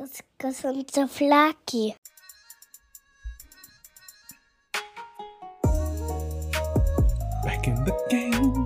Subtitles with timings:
[0.00, 1.94] Das gesunde Flaki.
[7.44, 8.64] Back in the game.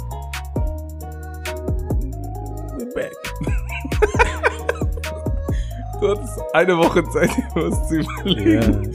[2.78, 3.12] We're back.
[6.00, 8.94] du hattest eine Woche Zeit, dir was zu überlegen.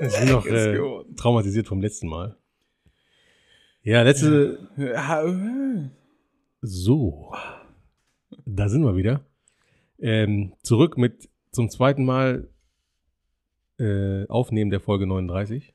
[0.00, 0.06] Ja.
[0.06, 0.78] Ich bin noch äh,
[1.16, 2.38] traumatisiert vom letzten Mal.
[3.82, 4.70] Ja, letzte.
[4.78, 5.90] Ja, äh.
[6.62, 7.34] So.
[8.46, 9.20] Da sind wir wieder.
[10.00, 12.48] Ähm, zurück mit zum zweiten Mal
[13.78, 15.74] äh, Aufnehmen der Folge 39.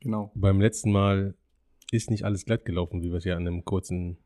[0.00, 0.30] Genau.
[0.34, 1.34] Beim letzten Mal
[1.90, 4.18] ist nicht alles glatt gelaufen, wie wir es ja in einem kurzen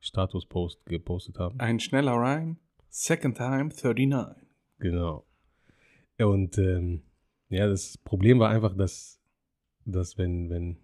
[0.00, 1.58] Status-Post gepostet haben.
[1.60, 2.56] Ein schneller Rhyme.
[2.88, 4.46] Second time 39.
[4.78, 5.24] Genau.
[6.18, 7.02] Und ähm,
[7.48, 9.20] ja, das Problem war einfach, dass,
[9.84, 10.76] dass wenn, wenn,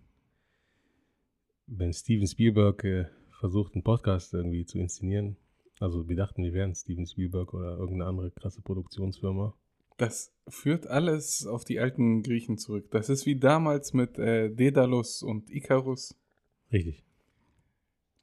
[1.66, 3.06] wenn Steven Spielberg äh,
[3.40, 5.36] versucht, einen Podcast irgendwie zu inszenieren,
[5.80, 9.54] also wir dachten, wir wären Steven Spielberg oder irgendeine andere krasse Produktionsfirma.
[9.96, 12.90] Das führt alles auf die alten Griechen zurück.
[12.90, 16.14] Das ist wie damals mit äh, Daedalus und Ikarus.
[16.72, 17.02] Richtig.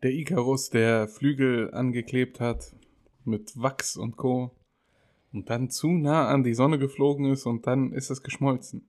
[0.03, 2.75] Der Ikarus, der Flügel angeklebt hat
[3.25, 4.51] mit Wachs und Co.
[5.33, 8.87] Und dann zu nah an die Sonne geflogen ist und dann ist es geschmolzen.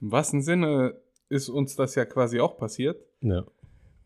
[0.00, 3.44] Im wahrsten Sinne ist uns das ja quasi auch passiert, Ja,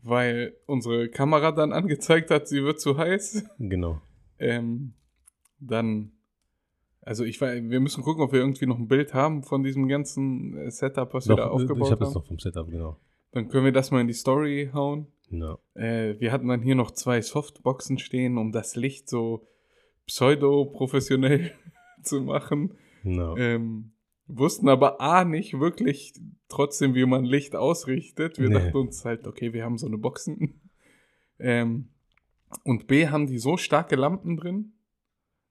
[0.03, 3.45] weil unsere Kamera dann angezeigt hat, sie wird zu heiß.
[3.59, 4.01] genau.
[4.39, 4.93] Ähm,
[5.59, 6.11] dann,
[7.01, 9.87] also ich war, wir müssen gucken, ob wir irgendwie noch ein Bild haben von diesem
[9.87, 12.15] ganzen äh, Setup, was wir da aufgebaut ich habe es haben.
[12.15, 12.97] noch vom Setup, genau.
[13.31, 15.07] Dann können wir das mal in die Story hauen.
[15.29, 15.57] Ja.
[15.75, 19.47] Äh, wir hatten dann hier noch zwei Softboxen stehen, um das Licht so
[20.07, 21.51] pseudo-professionell
[22.03, 22.73] zu machen.
[23.03, 23.35] Ja.
[23.37, 23.90] Ähm,
[24.37, 26.13] wussten aber A nicht wirklich
[26.47, 28.37] trotzdem, wie man Licht ausrichtet.
[28.39, 28.55] Wir Nee.
[28.55, 30.59] dachten uns halt, okay, wir haben so eine Boxen.
[31.43, 31.87] Ähm,
[32.65, 34.73] und B haben die so starke Lampen drin.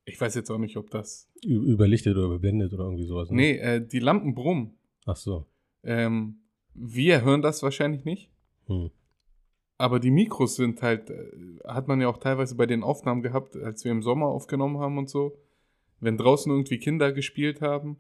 [0.05, 1.28] Ich weiß jetzt auch nicht, ob das.
[1.45, 3.28] Überlichtet oder überblendet oder irgendwie sowas.
[3.28, 3.37] ne?
[3.37, 4.78] Nee, äh, die Lampen brummen.
[5.05, 5.47] Ach so.
[5.83, 6.42] Ähm,
[6.75, 8.31] wir hören das wahrscheinlich nicht.
[8.67, 8.91] Hm.
[9.78, 11.33] Aber die Mikros sind halt, äh,
[11.66, 14.97] hat man ja auch teilweise bei den Aufnahmen gehabt, als wir im Sommer aufgenommen haben
[14.97, 15.37] und so.
[15.99, 17.97] Wenn draußen irgendwie Kinder gespielt haben.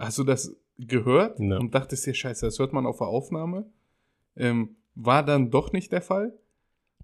[0.00, 1.58] Hast du das gehört Ja.
[1.58, 3.70] und dachtest dir, scheiße, das hört man auf der Aufnahme?
[4.34, 6.32] Ähm, war dann doch nicht der Fall.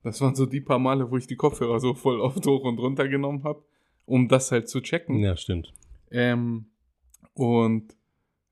[0.02, 2.78] Das waren so die paar Male, wo ich die Kopfhörer so voll oft hoch und
[2.78, 3.62] runter genommen habe,
[4.06, 5.18] um das halt zu checken.
[5.18, 5.74] Ja, stimmt.
[6.10, 6.70] Ähm,
[7.34, 7.94] und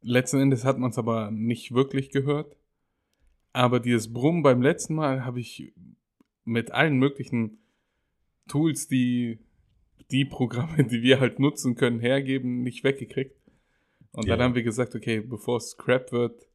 [0.03, 2.57] letzten Endes hat man es aber nicht wirklich gehört.
[3.53, 5.73] Aber dieses Brummen beim letzten Mal habe ich
[6.45, 7.59] mit allen möglichen
[8.49, 9.39] Tools, die
[10.11, 13.37] die Programme, die wir halt nutzen können, hergeben, nicht weggekriegt.
[14.15, 14.45] Und dann Ja.
[14.45, 16.47] haben wir gesagt, okay, bevor es Scrap wird,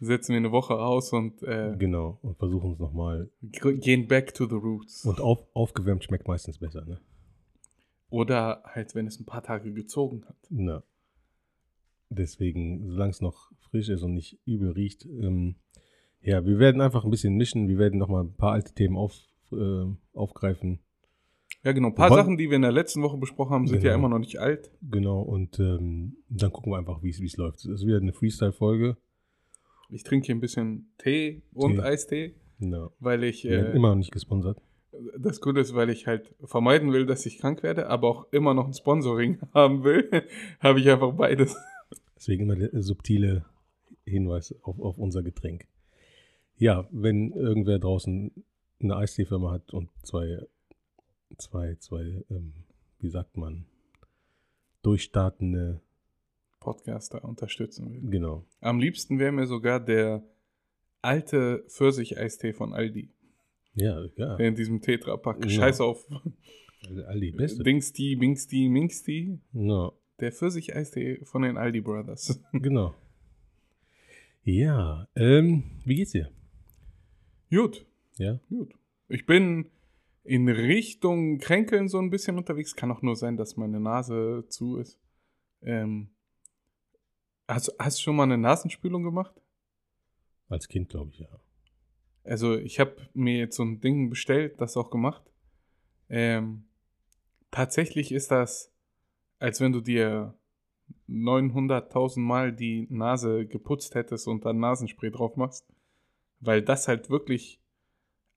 [0.00, 2.18] setzen wir eine Woche aus und äh, Genau.
[2.22, 3.30] Und versuchen es nochmal.
[3.40, 5.04] gehen back to the roots.
[5.04, 7.00] Und auf, aufgewärmt schmeckt meistens besser, ne?
[8.08, 10.36] Oder halt, wenn es ein paar Tage gezogen hat.
[10.50, 10.82] Na.
[12.08, 15.56] Deswegen, solange es noch frisch ist und nicht übel riecht, ähm,
[16.20, 17.68] ja, wir werden einfach ein bisschen mischen.
[17.68, 19.14] Wir werden nochmal ein paar alte Themen auf,
[19.52, 20.78] äh, aufgreifen.
[21.66, 21.88] Ja, genau.
[21.88, 24.06] Ein paar Wobei- Sachen, die wir in der letzten Woche besprochen haben, sind ja Genau.
[24.06, 24.70] immer noch nicht alt.
[24.88, 25.20] Genau.
[25.20, 27.58] Und ähm, dann gucken wir einfach, wie es läuft.
[27.58, 28.96] Es ist wieder eine Freestyle-Folge.
[29.90, 31.80] Ich trinke hier ein bisschen Tee und Tee.
[31.80, 32.92] Eistee, No.
[33.00, 34.62] weil ich, äh, immer noch nicht gesponsert.
[35.18, 38.54] das Gute ist, weil ich halt vermeiden will, dass ich krank werde, aber auch immer
[38.54, 40.08] noch ein Sponsoring haben will,
[40.60, 41.56] habe ich einfach beides.
[42.16, 43.44] Deswegen immer der subtile
[44.04, 45.66] Hinweis auf, auf unser Getränk.
[46.56, 48.30] Ja, wenn irgendwer draußen
[48.80, 50.38] eine Eistee-Firma hat und zwei,
[51.38, 52.52] zwei, zwei, ähm,
[53.00, 53.66] wie sagt man,
[54.82, 55.80] durchstartende,
[56.60, 58.10] Podcaster unterstützen will.
[58.10, 58.44] genau.
[58.60, 60.24] Am liebsten wäre mir sogar der
[61.02, 63.10] alte Pfirsich-Eistee von Aldi.
[63.74, 64.36] Ja, ja.
[64.36, 65.44] Der in diesem Tetra-Pack.
[65.44, 65.50] Ja.
[65.50, 66.06] Scheiß auf
[67.06, 67.62] Aldi, beste.
[67.62, 69.38] Dingsti, Bingsti, Mingsti.
[69.52, 72.40] No, Der Pfirsich-Eistee von den Aldi Brothers.
[72.52, 72.94] genau.
[74.42, 76.30] Ja, ähm, wie geht's dir?
[77.50, 77.86] Gut.
[78.16, 78.72] Ja, Gut.
[79.08, 79.70] Ich bin
[80.26, 82.74] in Richtung Kränkeln so ein bisschen unterwegs.
[82.74, 84.98] Kann auch nur sein, dass meine Nase zu ist.
[85.62, 86.10] Ähm,
[87.48, 89.34] hast, hast du schon mal eine Nasenspülung gemacht?
[90.48, 91.28] als Kind glaube ich, ja.
[92.24, 95.22] Also ich habe mir jetzt so ein Ding bestellt, das auch gemacht.
[96.08, 96.64] Ähm,
[97.50, 98.72] tatsächlich ist das,
[99.38, 100.34] als wenn du dir
[101.08, 105.66] 900.000 Mal die Nase geputzt hättest und dann Nasenspray drauf machst.
[106.40, 107.60] Weil das halt wirklich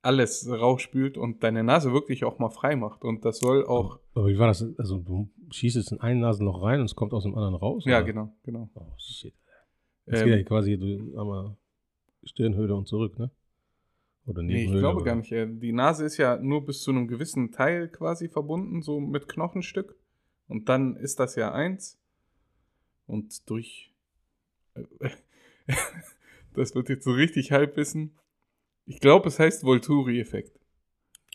[0.02, 3.04] alles rausspült und deine Nase wirklich auch mal frei macht.
[3.04, 3.98] Und das soll auch.
[4.14, 4.64] Aber wie war das?
[4.78, 7.84] Also du schießt jetzt in ein Nasenloch rein und es kommt aus dem anderen raus?
[7.86, 8.06] Ja, oder?
[8.06, 8.70] genau, genau.
[8.74, 9.34] Oh, shit.
[10.06, 11.56] Das geht ja Ähm, quasi du, einmal
[12.24, 13.30] Stirnhöhle und zurück, ne?
[14.26, 15.04] Oder nee, ich glaube oder?
[15.04, 15.32] gar nicht.
[15.32, 19.28] Äh, Die Nase ist ja nur bis zu einem gewissen Teil quasi verbunden, so mit
[19.28, 19.96] Knochenstück.
[20.46, 21.98] Und dann ist das ja eins.
[23.06, 23.92] Und durch.
[26.54, 28.14] das wird jetzt so richtig Halbwissen.
[28.90, 30.58] Ich glaube, es heißt Volturi-Effekt.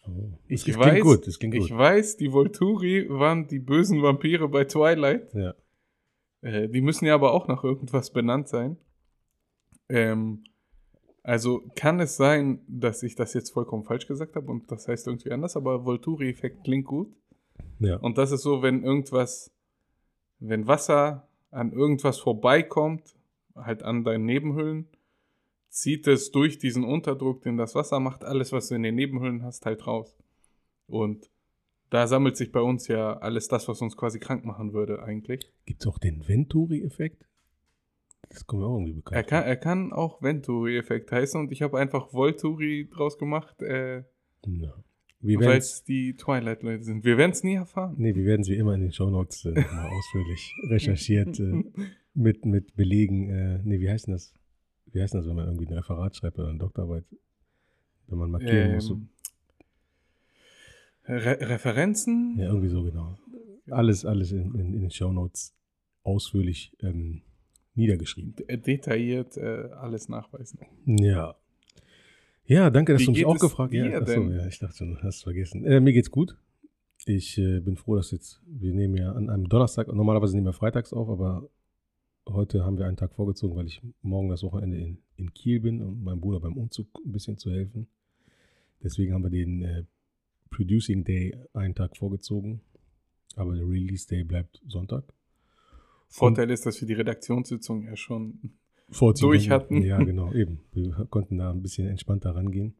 [0.05, 0.37] Oh.
[0.49, 4.65] Ich das weiß, klingt gut, das ich weiß, die Volturi waren die bösen Vampire bei
[4.65, 5.33] Twilight.
[5.33, 5.55] Ja.
[6.41, 8.75] Äh, die müssen ja aber auch nach irgendwas benannt sein.
[9.87, 10.43] Ähm,
[11.23, 15.07] also kann es sein, dass ich das jetzt vollkommen falsch gesagt habe und das heißt
[15.07, 17.15] irgendwie anders, aber Volturi-Effekt klingt gut.
[17.79, 17.95] ja.
[17.95, 19.49] Und das ist so, wenn irgendwas,
[20.39, 23.15] wenn Wasser an irgendwas vorbeikommt,
[23.55, 24.89] halt an deinen Nebenhüllen,
[25.75, 29.43] zieht es durch diesen Unterdruck, den das Wasser macht, alles, was du in den Nebenhüllen
[29.43, 30.17] hast, halt raus.
[30.87, 31.29] Und
[31.89, 35.51] da sammelt sich bei uns ja alles das, was uns quasi krank machen würde, eigentlich.
[35.65, 37.27] Gibt es auch den Venturi-Effekt?
[38.29, 39.17] Das kommt mir auch irgendwie bekannt.
[39.17, 44.03] Er kann, er kann auch Venturi-Effekt heißen und ich habe einfach Volturi draus gemacht, äh,
[44.47, 44.73] ja.
[45.21, 47.03] Weil es die Twilight-Leute sind.
[47.03, 47.95] Wir werden es nie erfahren.
[47.97, 51.63] nee, wir werden es wie immer in den Shownotes äh, mal ausführlich recherchiert äh,
[52.13, 53.29] mit, mit Belegen.
[53.29, 54.33] Äh, nee, wie heißt denn das?
[54.95, 57.03] Wie heißt das, wenn man irgendwie ein Referat schreibt oder eine Doktorarbeit?
[58.07, 58.89] Wenn man markieren muss.
[58.89, 59.09] Ähm,
[61.07, 62.35] Re Referenzen?
[62.39, 63.17] ja, irgendwie so genau.
[63.69, 65.53] Alles, alles in, in, in den Shownotes
[66.03, 67.23] ausführlich ähm,
[67.73, 68.35] niedergeschrieben.
[68.37, 70.59] D- detailliert äh, alles nachweisen.
[70.85, 71.35] Ja.
[72.45, 73.91] Ja, danke, dass Wie du mich auch es gefragt hast.
[73.91, 75.65] Ja, achso, ja, ich dachte schon, hast vergessen.
[75.65, 76.37] Äh, mir geht's gut.
[77.05, 80.53] Ich äh, bin froh, dass jetzt, wir nehmen ja an einem Donnerstag, normalerweise nehmen wir
[80.53, 81.49] freitags auf, aber
[82.27, 85.81] heute haben wir einen Tag vorgezogen, weil ich morgen das Wochenende in, in Kiel bin
[85.81, 87.87] und meinem Bruder beim Umzug ein bisschen zu helfen.
[88.83, 89.83] Deswegen haben wir den äh,
[90.49, 92.61] Producing Day einen Tag vorgezogen,
[93.35, 95.03] aber der Release Day bleibt Sonntag.
[96.07, 98.39] Vorteil ist, dass wir die Redaktionssitzung ja schon.
[99.19, 99.81] durch hatten.
[99.81, 100.61] Ja, genau, eben.
[100.71, 102.75] Wir konnten da ein bisschen entspannter rangehen.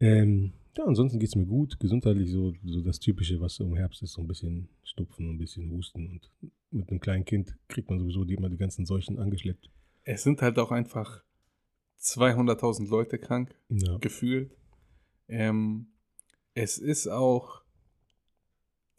[0.00, 1.78] Ähm, ja, ansonsten geht es mir gut.
[1.78, 5.70] Gesundheitlich so, so das Typische, was im Herbst ist, so ein bisschen Stupfen, ein bisschen
[5.70, 6.08] Husten.
[6.08, 6.30] Und
[6.70, 9.70] mit einem kleinen Kind kriegt man sowieso die, immer die ganzen Seuchen angeschleppt.
[10.02, 11.22] Es sind halt auch einfach
[12.00, 14.56] 200.000 Leute krank, Ja, gefühlt.
[15.28, 15.86] Ähm,
[16.54, 17.62] es ist auch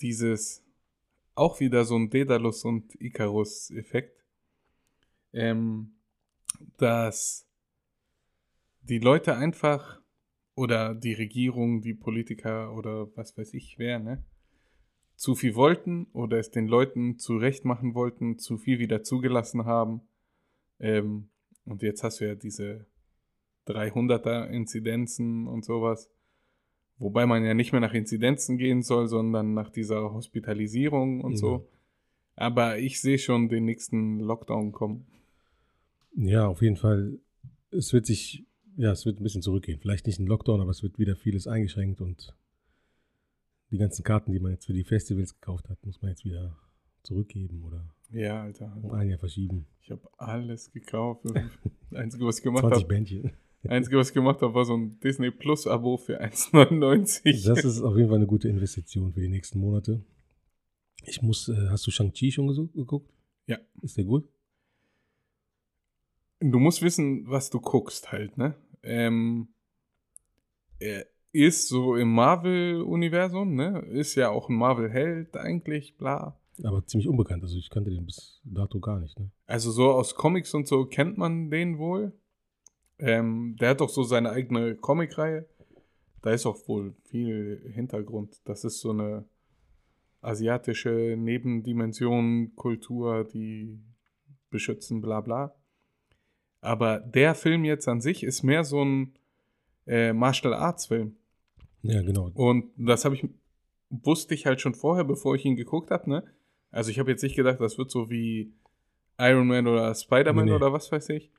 [0.02, 0.64] dieses,
[1.36, 4.24] auch wieder so ein Daedalus und Icarus-Effekt,
[5.34, 5.94] ähm,
[6.78, 7.48] dass
[8.82, 10.02] die Leute einfach
[10.56, 14.24] oder die Regierung, die Politiker oder was weiß ich wer, ne,
[15.16, 20.02] zu viel wollten oder es den Leuten zurecht machen wollten, zu viel wieder zugelassen haben.
[20.80, 21.30] Ähm,
[21.66, 22.86] und jetzt hast du ja diese
[23.68, 26.10] 300er Inzidenzen und sowas.
[26.98, 31.38] Wobei man ja nicht mehr nach Inzidenzen gehen soll, sondern nach dieser Hospitalisierung und Ja.
[31.38, 31.68] so.
[32.36, 35.06] Aber ich sehe schon den nächsten Lockdown kommen.
[36.18, 37.20] ja, auf jeden Fall.
[37.72, 38.46] Es wird sich,
[38.78, 39.80] ja, es wird ein bisschen zurückgehen.
[39.80, 42.36] Vielleicht nicht ein Lockdown, aber es wird wieder vieles eingeschränkt und
[43.72, 46.56] die ganzen Karten, die man jetzt für die Festivals gekauft hat, muss man jetzt wieder
[47.04, 48.76] zurückgeben oder Ja, Alter.
[48.82, 49.66] um ein Jahr verschieben.
[49.82, 51.26] Ich habe alles gekauft.
[51.26, 51.34] Das
[51.94, 53.32] Einzige, was ich gemacht 20 habe, Bändchen.
[53.68, 57.46] Einzige, was ich gemacht habe, war so ein Disney Plus Abo für 1,99.
[57.48, 60.04] Das ist auf jeden Fall eine gute Investition für die nächsten Monate.
[61.04, 63.12] Ich muss, äh, hast du Shang-Chi schon geguckt?
[63.48, 63.58] Ja.
[63.82, 64.28] Ist der gut?
[66.40, 68.56] Du musst wissen, was du guckst halt, ne?
[68.86, 69.50] Ähm,
[70.80, 73.80] er ist so im Marvel-Universum, ne?
[73.90, 76.40] Ist ja auch ein Marvel-Held eigentlich, bla.
[76.64, 77.44] Aber ziemlich unbekannt.
[77.44, 79.20] Also ich kannte den bis dato gar nicht.
[79.20, 79.30] Ne?
[79.46, 82.14] Also so aus Comics und so kennt man den wohl.
[82.98, 85.46] Ähm, der hat doch so seine eigene Comicreihe.
[86.22, 88.40] Da ist auch wohl viel Hintergrund.
[88.46, 89.26] Das ist so eine
[90.22, 93.80] asiatische Nebendimension, Kultur, die
[94.50, 95.54] beschützen, bla bla.
[96.66, 99.14] Aber der Film jetzt an sich ist mehr so ein
[99.88, 101.16] äh, Martial Arts Film.
[101.84, 102.32] Ja, genau.
[102.34, 103.28] Und das habe ich,
[103.90, 106.24] wusste ich halt schon vorher, bevor ich ihn geguckt habe, ne?
[106.72, 108.52] Also ich habe jetzt nicht gedacht, das wird so wie
[109.18, 110.56] Iron Man oder Spider-Man Nee, nee.
[110.56, 111.32] oder was weiß ich,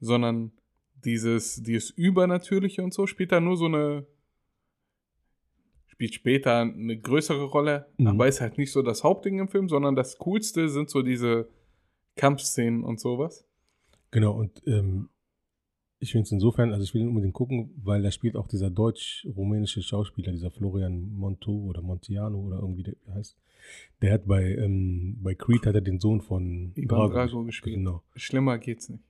[0.00, 0.52] sondern
[1.04, 4.06] dieses, dieses Übernatürliche und so spielt da nur so eine,
[5.86, 8.08] spielt später eine größere Rolle, Mhm.
[8.08, 11.48] aber ist halt nicht so das Hauptding im Film, sondern das Coolste sind so diese
[12.16, 13.46] Kampfszenen und sowas.
[14.16, 15.10] Genau, und ähm,
[15.98, 18.70] ich finde es insofern, also ich will ihn unbedingt gucken, weil da spielt auch dieser
[18.70, 23.36] deutsch-rumänische Schauspieler, dieser Florian Montu oder Montiano oder irgendwie der heißt.
[24.00, 27.76] Der hat bei, ähm, bei Creed hat er den Sohn von Ivan Drago gespielt.
[27.76, 28.04] Genau.
[28.14, 29.04] Schlimmer geht's nicht.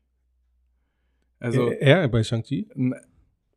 [1.39, 2.69] Also, er, er bei Shang-Chi?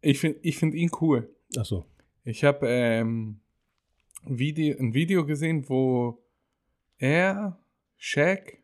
[0.01, 1.34] ich finde ich find ihn cool.
[1.58, 1.84] Achso.
[2.25, 3.39] Ich habe ähm,
[4.24, 6.22] Video, ein Video gesehen, wo
[7.00, 7.58] er,
[7.98, 8.59] Shaq,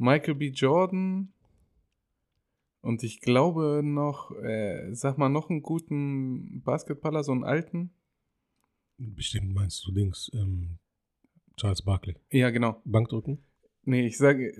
[0.00, 0.48] Michael B.
[0.48, 1.30] Jordan
[2.80, 7.90] und ich glaube noch, äh, sag mal, noch einen guten Basketballer, so einen alten.
[8.96, 10.30] Bestimmt meinst du Dings.
[10.34, 10.78] Ähm,
[11.58, 12.16] Charles Barkley.
[12.30, 12.80] Ja, genau.
[12.86, 13.44] Bankdrücken?
[13.84, 14.54] Nee, ich sage,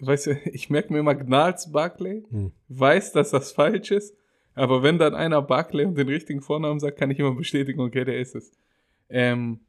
[0.00, 2.50] weißt du, ich merke mir immer Gnals Barclay, Hm.
[2.66, 4.16] weiß, dass das falsch ist,
[4.54, 8.04] aber wenn dann einer Barclay und den richtigen Vornamen sagt, kann ich immer bestätigen, okay,
[8.04, 8.52] der ist es.
[9.08, 9.60] Ähm,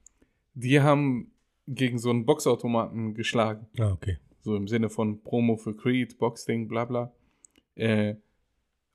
[0.56, 1.32] die haben
[1.68, 3.68] gegen so einen Boxautomaten geschlagen.
[3.78, 4.18] Ah, okay.
[4.42, 7.14] So im Sinne von Promo für Creed, Boxding, bla bla.
[7.76, 8.16] Äh,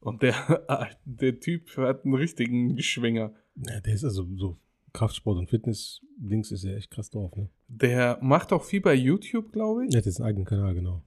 [0.01, 3.33] und der, der Typ hat einen richtigen Schwinger.
[3.57, 4.59] Ja, der ist also so
[4.93, 7.49] Kraftsport und Fitness-Dings ist ja echt krass drauf, ne?
[7.69, 9.91] Der macht auch viel bei YouTube, glaube ich.
[9.91, 11.03] Der hat jetzt einen eigenen Kanal, genau.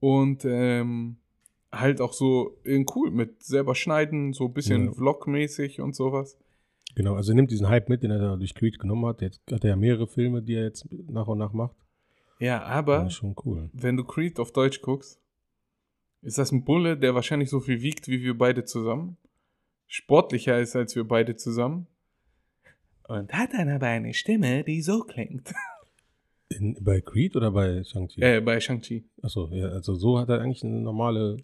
[0.00, 1.16] Und ähm,
[1.72, 4.92] halt auch so in cool mit selber schneiden, so ein bisschen Ja.
[4.92, 6.38] Vlog-mäßig und sowas.
[6.94, 9.22] Genau, also er nimmt diesen Hype mit, den er da durch Creed genommen hat.
[9.22, 11.76] Jetzt hat er ja mehrere Filme, die er jetzt nach und nach macht.
[12.38, 13.08] Ja, aber
[13.44, 13.70] cool.
[13.72, 15.20] wenn du Creed auf Deutsch guckst,
[16.22, 19.16] ist das ein Bulle, der wahrscheinlich so viel wiegt wie wir beide zusammen.
[19.86, 21.86] Sportlicher ist als wir beide zusammen.
[23.06, 25.52] Und hat dann aber eine Stimme, die so klingt.
[26.48, 28.20] In, bei Creed oder bei Shang-Chi?
[28.22, 29.04] Äh, bei Shang-Chi.
[29.22, 31.36] Achso, ja, also so hat er eigentlich eine normale,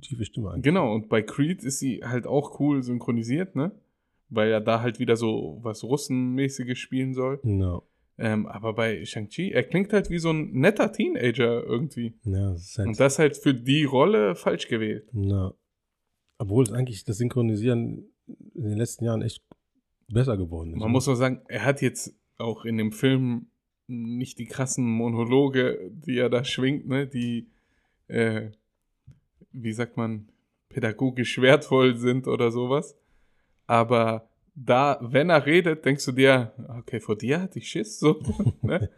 [0.00, 0.64] tiefe Stimme eigentlich.
[0.64, 3.72] Genau, und bei Creed ist sie halt auch cool synchronisiert, ne?
[4.28, 7.40] Weil er da halt wieder so was Russenmäßiges spielen soll.
[7.42, 7.84] No.
[8.16, 12.14] Ähm, aber bei Shang-Chi, er klingt halt wie so ein netter Teenager irgendwie.
[12.24, 15.08] Ja, das ist halt, Und das halt für die Rolle falsch gewählt.
[15.12, 15.52] na,
[16.38, 19.42] obwohl es eigentlich das Synchronisieren in den letzten Jahren echt
[20.08, 20.78] besser geworden ist.
[20.78, 20.92] Man ne?
[20.92, 23.46] muss auch sagen, er hat jetzt auch in dem Film
[23.86, 27.06] nicht die krassen Monologe, die er da schwingt, ne?
[27.06, 27.48] Die,
[28.08, 28.50] äh,
[29.52, 30.28] wie sagt man,
[30.68, 32.96] pädagogisch wertvoll sind oder sowas.
[33.66, 38.20] Aber da, wenn er redet, denkst du dir, okay, vor dir hatte ich Schiss, so.
[38.62, 38.88] ne?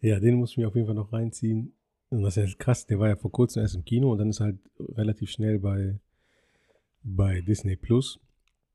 [0.00, 1.74] Ja, den muss ich mir auf jeden Fall noch reinziehen.
[2.08, 4.30] Und das ist ja krass, der war ja vor kurzem erst im Kino und dann
[4.30, 5.98] ist halt relativ schnell bei,
[7.02, 8.18] bei Disney Plus.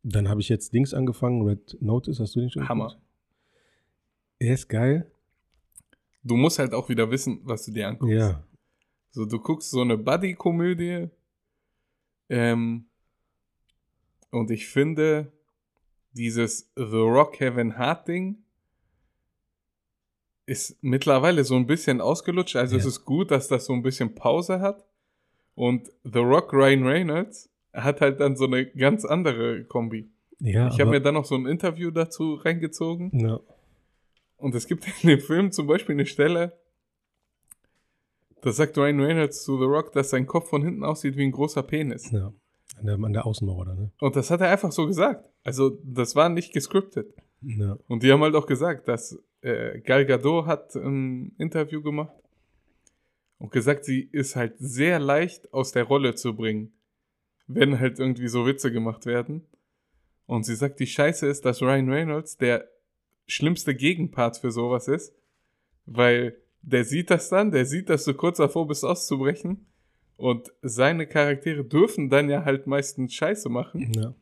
[0.03, 2.89] Dann habe ich jetzt Dings angefangen, Red Notice, hast du den schon Hammer.
[2.89, 3.01] geguckt?
[4.39, 5.11] Er ist geil.
[6.23, 8.15] Du musst halt auch wieder wissen, was du dir anguckst.
[8.15, 8.43] Ja,
[9.11, 11.09] So, du guckst so eine Buddy-Komödie.
[12.29, 12.85] Ähm,
[14.31, 15.31] und ich finde,
[16.13, 18.43] dieses The Rock Heaven Heart Ding
[20.45, 22.55] ist mittlerweile so ein bisschen ausgelutscht.
[22.55, 22.89] Also es Ja.
[22.89, 24.85] ist gut, dass das so ein bisschen Pause hat.
[25.55, 30.09] Und The Rock Ryan Reynolds hat halt dann so eine ganz andere Kombi.
[30.39, 33.11] ja ich habe mir dann noch so ein Interview dazu reingezogen.
[33.17, 33.39] ja,
[34.37, 36.57] Und es gibt in dem Film zum Beispiel eine Stelle,
[38.41, 41.31] da sagt Ryan Reynolds zu The Rock, dass sein Kopf von hinten aussieht wie ein
[41.31, 42.11] großer Penis.
[42.11, 42.31] ja.
[42.77, 43.91] An der, an der Außenmauer da, ne?
[43.99, 45.29] Und das hat er einfach so gesagt.
[45.43, 47.13] Also das war nicht gescriptet.
[47.41, 47.77] Ja.
[47.87, 52.13] Und die haben halt auch gesagt, dass äh, Gal Gadot hat ein Interview gemacht
[53.37, 56.73] und gesagt, sie ist halt sehr leicht aus der Rolle zu bringen,
[57.47, 59.45] wenn halt irgendwie so Witze gemacht werden.
[60.25, 62.67] Und sie sagt, die Scheiße ist, dass Ryan Reynolds der
[63.27, 65.13] schlimmste Gegenpart für sowas ist,
[65.85, 69.67] weil der sieht das dann, der sieht, dass du kurz davor bist auszubrechen
[70.17, 74.13] und seine Charaktere dürfen dann ja halt meistens Scheiße machen ja.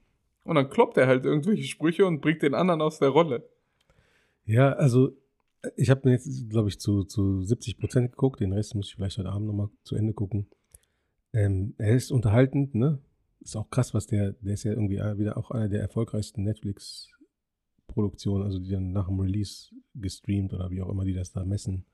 [0.44, 3.48] und dann kloppt er halt irgendwelche Sprüche und bringt den anderen aus der Rolle.
[4.46, 5.16] Ja, also
[5.78, 8.42] ich habe mir jetzt, glaube ich, zu, zu 70 Prozent geguckt.
[8.42, 10.48] Den Rest muss ich vielleicht heute Abend nochmal zu Ende gucken.
[11.32, 13.00] Ähm, er ist unterhaltend, ne?
[13.40, 18.44] Ist auch krass, was der, der ist ja irgendwie wieder auch einer der erfolgreichsten Netflix-Produktionen,
[18.44, 21.86] also die dann nach dem Release gestreamt oder wie auch immer die das da messen.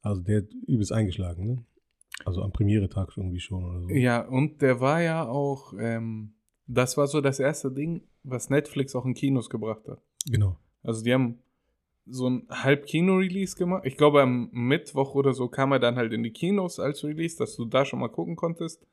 [0.00, 1.64] Also der hat übelst eingeschlagen, ne?
[2.24, 3.88] Also am Premiere-Tag irgendwie schon oder so.
[3.90, 6.32] Ja, und der war ja auch, ähm,
[6.66, 10.00] das war so das erste Ding, was Netflix auch in Kinos gebracht hat.
[10.26, 10.56] Genau.
[10.82, 11.38] Also die haben
[12.06, 13.84] so ein Halb-Kino-Release gemacht.
[13.84, 17.36] Ich glaube, am Mittwoch oder so kam er dann halt in die Kinos als Release,
[17.36, 18.86] dass du da schon mal gucken konntest.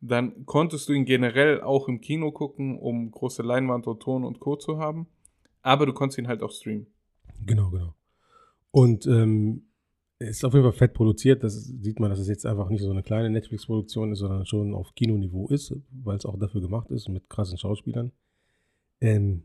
[0.00, 4.40] Dann konntest du ihn generell auch im Kino gucken, um große Leinwand und Ton und
[4.40, 4.56] Co.
[4.56, 5.06] zu haben.
[5.62, 6.86] Aber du konntest ihn halt auch streamen.
[7.44, 7.94] Genau, genau.
[8.70, 9.66] Und ähm,
[10.20, 11.42] ist auf jeden Fall fett produziert.
[11.42, 14.74] Das sieht man, dass es jetzt einfach nicht so eine kleine Netflix-Produktion ist, sondern schon
[14.74, 18.12] auf Kinoniveau ist, weil es auch dafür gemacht ist mit krassen Schauspielern.
[19.00, 19.44] Ähm,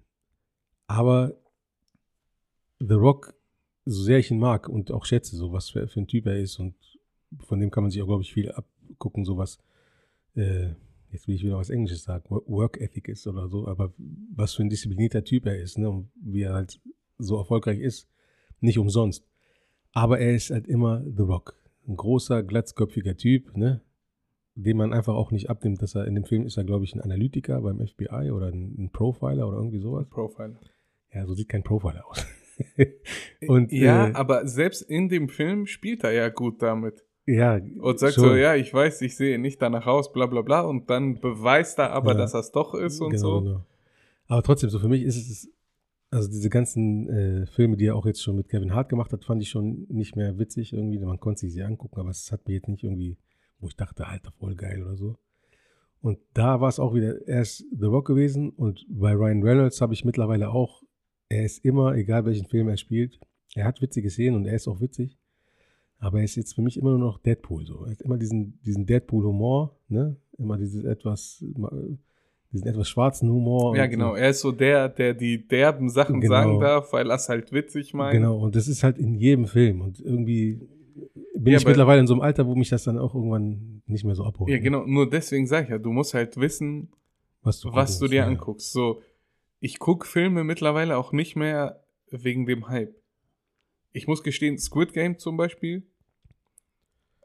[0.88, 1.38] aber
[2.80, 3.34] The Rock,
[3.86, 6.40] so sehr ich ihn mag und auch schätze, so was für, für ein Typ er
[6.40, 6.76] ist und
[7.40, 9.60] von dem kann man sich auch, glaube ich, viel abgucken, so was,
[10.36, 10.74] äh,
[11.12, 13.94] jetzt will ich wieder was Englisches sagen, Wo- Work Ethic ist oder so, aber
[14.36, 16.82] was für ein disziplinierter Typ er ist, ne, und wie er halt
[17.18, 18.10] so erfolgreich ist,
[18.60, 19.26] nicht umsonst.
[19.96, 21.56] Aber er ist halt immer The Rock.
[21.88, 23.82] Ein großer, glatzköpfiger Typ, ne?
[24.56, 26.94] Dem man einfach auch nicht abnimmt, dass er in dem Film ist er, glaube ich,
[26.94, 30.06] ein Analytiker beim FBI oder ein, Profiler oder irgendwie sowas.
[30.10, 30.58] Profile.
[31.14, 32.26] Ja, so sieht kein Profiler aus.
[33.48, 37.04] Und, ja, äh, aber selbst in dem Film spielt er ja gut damit.
[37.26, 38.24] ja, Und sagt schon.
[38.26, 40.62] so, ja, ich weiß, ich sehe nicht danach aus, bla bla bla.
[40.62, 42.18] Und dann beweist er aber, Ja.
[42.18, 43.42] dass er es doch ist und genau, so.
[43.42, 43.66] Genau.
[44.28, 45.50] Aber trotzdem, so für mich ist es
[46.16, 49.26] also diese ganzen äh, Filme, die er auch jetzt schon mit Kevin Hart gemacht hat,
[49.26, 50.98] fand ich schon nicht mehr witzig irgendwie.
[50.98, 53.18] Man konnte sich sie angucken, aber es hat mir jetzt nicht irgendwie,
[53.60, 55.18] wo ich dachte, Alter, voll geil oder so.
[56.02, 59.82] Und da war es auch wieder, er ist The Rock gewesen und bei Ryan Reynolds
[59.82, 60.84] habe ich mittlerweile auch,
[61.30, 63.20] er ist immer, egal welchen Film er spielt,
[63.54, 65.18] er hat witzige Szenen und er ist auch witzig.
[65.98, 67.86] Aber er ist jetzt für mich immer nur noch Deadpool so.
[67.86, 70.18] Er hat immer diesen, diesen Deadpool-Humor, ne?
[70.38, 71.44] Immer dieses etwas,
[72.56, 73.76] diesen etwas schwarzen Humor.
[73.78, 74.12] Ja, genau.
[74.12, 74.16] So.
[74.16, 76.34] Er ist so der, der die derben Sachen genau.
[76.34, 78.14] sagen darf, weil er es halt witzig meint.
[78.14, 79.82] Genau, und das ist halt in jedem Film.
[79.82, 80.62] Und irgendwie
[81.36, 84.04] bin ja, ich mittlerweile in so einem Alter, wo mich das dann auch irgendwann nicht
[84.04, 84.50] mehr so abholt.
[84.50, 84.64] Ja, ne?
[84.64, 84.86] genau.
[84.86, 86.90] Nur deswegen sage ich ja, du musst halt wissen,
[87.42, 88.26] was du, was du dir ja.
[88.26, 88.72] anguckst.
[88.72, 89.02] So,
[89.60, 92.96] ich gucke Filme mittlerweile auch nicht mehr wegen dem Hype
[93.96, 95.88] ich muss gestehen, Squid Game zum Beispiel.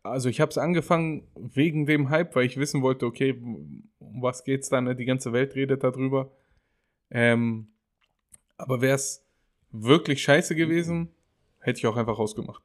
[0.03, 4.45] Also ich habe es angefangen wegen dem Hype, weil ich wissen wollte, okay, um was
[4.45, 4.81] geht's da?
[4.81, 4.97] Ne?
[4.97, 6.31] Die ganze Welt redet darüber.
[7.11, 7.69] Ähm,
[8.57, 9.27] aber wäre es
[9.71, 11.11] wirklich scheiße gewesen,
[11.61, 12.63] hätte ich auch einfach ausgemacht.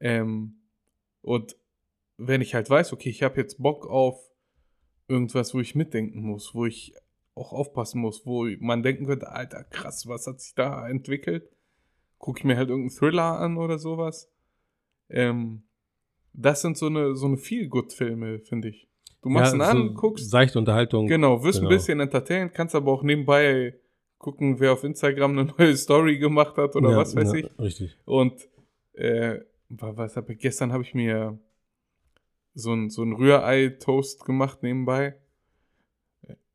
[0.00, 0.60] Ähm,
[1.22, 1.56] und
[2.16, 4.30] wenn ich halt weiß, okay, ich habe jetzt Bock auf
[5.08, 6.94] irgendwas, wo ich mitdenken muss, wo ich
[7.34, 11.50] auch aufpassen muss, wo man denken könnte, Alter, krass, was hat sich da entwickelt?
[12.18, 14.30] gucke ich mir halt irgendeinen Thriller an oder sowas.
[15.08, 15.62] Ähm,
[16.36, 18.86] das sind so eine, so eine Feel-Good-Filme, finde ich.
[19.22, 20.30] Du machst ja, ihn an, so guckst.
[20.30, 21.06] Seichte Unterhaltung.
[21.06, 21.70] Genau, wirst genau.
[21.70, 23.74] ein bisschen entertained, kannst aber auch nebenbei
[24.18, 27.58] gucken, wer auf Instagram eine neue Story gemacht hat oder ja, was weiß ja, ich.
[27.58, 27.96] Richtig.
[28.04, 28.48] Und
[28.92, 31.38] äh, was habe ich, gestern habe ich mir
[32.54, 35.16] so ein, so ein Rührei-Toast gemacht nebenbei.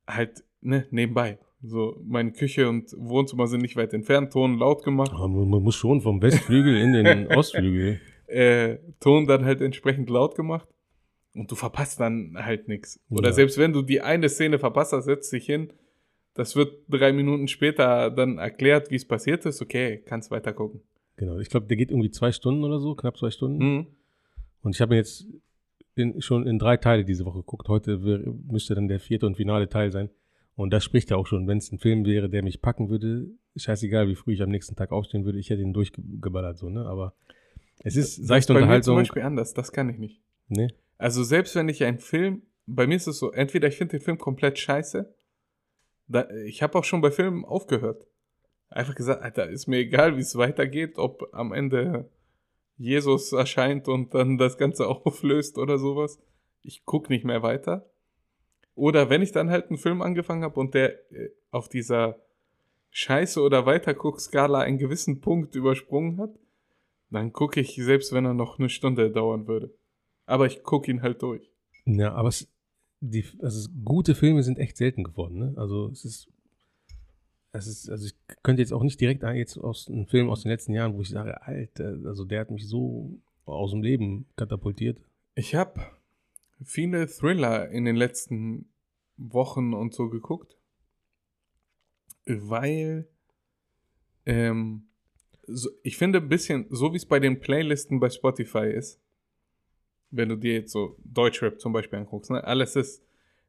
[0.07, 1.39] Halt, ne, nebenbei.
[1.63, 5.11] So, meine Küche und Wohnzimmer sind nicht weit entfernt, Ton laut gemacht.
[5.13, 7.99] Aber man muss schon vom Westflügel in den Ostflügel.
[8.31, 10.67] Äh, Ton dann halt entsprechend laut gemacht.
[11.33, 12.99] Und du verpasst dann halt nichts.
[13.09, 13.33] Oder ja.
[13.33, 15.71] selbst wenn du die eine Szene verpasst hast, setzt dich hin.
[16.33, 19.61] Das wird drei Minuten später dann erklärt, wie es passiert ist.
[19.61, 20.81] Okay, kannst weiter gucken.
[21.15, 23.63] Genau, ich glaube, der geht irgendwie zwei Stunden oder so, knapp zwei Stunden.
[23.63, 23.87] Mhm.
[24.61, 25.25] Und ich habe mir jetzt
[25.95, 27.67] in, schon in drei Teile diese Woche geguckt.
[27.69, 30.09] Heute müsste dann der vierte und finale Teil sein.
[30.55, 33.27] Und das spricht ja auch schon, wenn es ein Film wäre, der mich packen würde,
[33.55, 36.85] scheißegal, wie früh ich am nächsten Tag aufstehen würde, ich hätte ihn durchgeballert, so, ne?
[36.85, 37.13] Aber
[37.83, 38.69] es ist seichte Unterhaltung.
[38.69, 40.21] Bei mir zum Beispiel anders, das kann ich nicht.
[40.47, 40.67] Nee.
[40.97, 44.03] Also selbst wenn ich einen Film, bei mir ist es so, entweder ich finde den
[44.03, 45.13] Film komplett scheiße,
[46.07, 48.05] da, ich habe auch schon bei Filmen aufgehört.
[48.69, 52.09] Einfach gesagt, Alter, ist mir egal, wie es weitergeht, ob am Ende
[52.77, 56.19] Jesus erscheint und dann das Ganze auflöst oder sowas.
[56.63, 57.89] Ich gucke nicht mehr weiter.
[58.75, 62.19] Oder wenn ich dann halt einen Film angefangen habe und der äh, auf dieser
[62.91, 66.31] Scheiße oder Weiterguck-Skala einen gewissen Punkt übersprungen hat,
[67.11, 69.73] dann gucke ich, selbst wenn er noch eine Stunde dauern würde.
[70.25, 71.51] Aber ich gucke ihn halt durch.
[71.85, 72.47] Ja, aber es,
[73.01, 75.37] die, also gute Filme sind echt selten geworden.
[75.37, 75.53] Ne?
[75.57, 76.29] Also es ist,
[77.51, 80.51] es ist, also ich könnte jetzt auch nicht direkt jetzt aus einem Film aus den
[80.51, 85.01] letzten Jahren, wo ich sage, Alter, also der hat mich so aus dem Leben katapultiert.
[85.35, 85.81] Ich habe
[86.63, 88.69] viele Thriller in den letzten
[89.17, 90.57] Wochen und so geguckt,
[92.25, 93.07] weil
[94.25, 94.87] ähm,
[95.83, 98.99] ich finde ein bisschen, so wie es bei den Playlisten bei Spotify ist,
[100.09, 102.43] wenn du dir jetzt so Deutschrap zum Beispiel anguckst, ne?
[102.43, 103.03] alles ist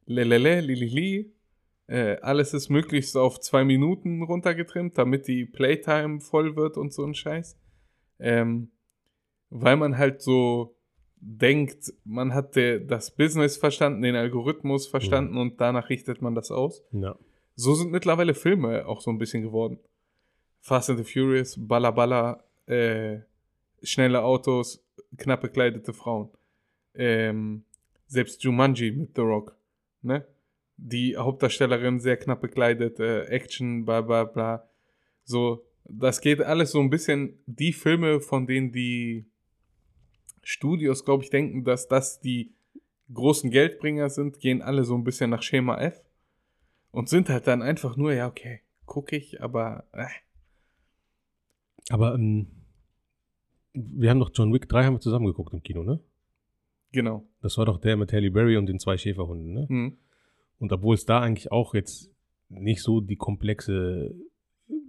[0.05, 1.33] lelele, lilili,
[1.87, 7.03] äh, alles ist möglichst auf zwei Minuten runtergetrimmt, damit die Playtime voll wird und so
[7.03, 7.57] ein Scheiß.
[8.19, 8.71] Ähm,
[9.49, 10.75] weil man halt so
[11.17, 15.39] denkt, man hat der, das Business verstanden, den Algorithmus verstanden mhm.
[15.39, 16.83] und danach richtet man das aus.
[16.91, 17.15] Ja.
[17.55, 19.79] So sind mittlerweile Filme auch so ein bisschen geworden.
[20.63, 23.19] Fast and the Furious, Balla Balla, äh,
[23.81, 24.81] schnelle Autos,
[25.17, 26.29] knapp bekleidete Frauen.
[26.95, 27.65] Ähm,
[28.07, 29.57] selbst Jumanji mit The Rock,
[30.03, 30.25] ne?
[30.77, 34.69] Die Hauptdarstellerin sehr knapp bekleidet, äh, Action, bla bla bla.
[35.25, 39.25] So, das geht alles so ein bisschen die Filme, von denen die
[40.43, 42.53] Studios, glaube ich, denken, dass das die
[43.13, 46.01] großen Geldbringer sind, gehen alle so ein bisschen nach Schema F
[46.91, 49.83] und sind halt dann einfach nur, ja, okay, gucke ich, aber.
[49.91, 50.07] Äh.
[51.89, 52.47] Aber ähm,
[53.73, 55.99] wir haben doch John Wick 3 haben wir zusammen geguckt im Kino, ne?
[56.91, 57.25] Genau.
[57.41, 59.65] Das war doch der mit Halle Berry und den zwei Schäferhunden, ne?
[59.67, 59.97] Mhm.
[60.59, 62.11] Und obwohl es da eigentlich auch jetzt
[62.49, 64.15] nicht so die komplexe.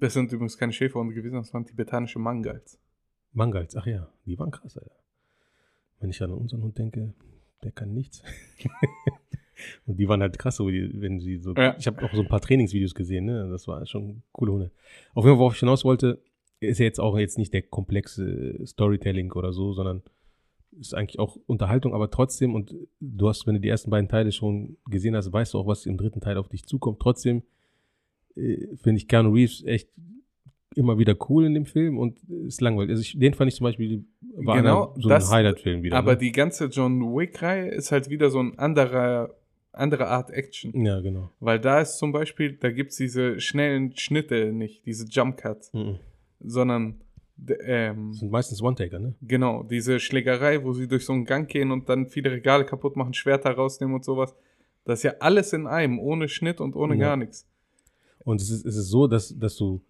[0.00, 2.78] Das sind übrigens keine Schäferhunde gewesen, das waren tibetanische Mangals.
[3.32, 4.94] Mangals, ach ja, die waren krass, Alter.
[5.98, 7.14] Wenn ich an unseren Hund denke,
[7.62, 8.22] der kann nichts.
[9.86, 11.54] und die waren halt krass, so, wenn sie so.
[11.54, 11.74] Ja.
[11.78, 13.48] Ich habe auch so ein paar Trainingsvideos gesehen, ne?
[13.50, 14.70] Das war schon coole Hunde.
[15.14, 16.22] Auf jeden Fall, worauf ich hinaus wollte,
[16.66, 20.02] ist ja jetzt auch jetzt nicht der komplexe Storytelling oder so, sondern
[20.80, 24.32] ist eigentlich auch Unterhaltung, aber trotzdem, und du hast, wenn du die ersten beiden Teile
[24.32, 26.98] schon gesehen hast, weißt du auch, was im dritten Teil auf dich zukommt.
[27.00, 27.42] Trotzdem
[28.36, 29.88] äh, finde ich Keanu Reeves echt
[30.74, 32.90] immer wieder cool in dem Film und ist langweilig.
[32.90, 34.04] Also ich, den fand ich zum Beispiel
[34.36, 35.96] war Genau, einer, so das- ein Highlight-Film wieder.
[35.96, 36.18] Aber ne?
[36.18, 39.32] die ganze John Wick-Reihe ist halt wieder so ein anderer,
[39.70, 40.84] andere Art Action.
[40.84, 41.30] ja, genau.
[41.38, 46.00] Weil da ist zum Beispiel, da gibt's diese schnellen Schnitte nicht, diese Jump Cuts, Mhm.
[46.44, 47.00] Sondern
[47.64, 49.14] ähm, Das sind meistens One-Taker, ne?
[49.22, 52.96] genau, diese Schlägerei, wo sie durch so einen Gang gehen und dann viele Regale kaputt
[52.96, 54.34] machen, Schwerter rausnehmen und sowas.
[54.84, 57.00] Das ist ja alles in einem, ohne Schnitt und ohne Ja.
[57.08, 57.46] gar nichts.
[58.24, 59.82] Und es ist, es ist so, dass, dass du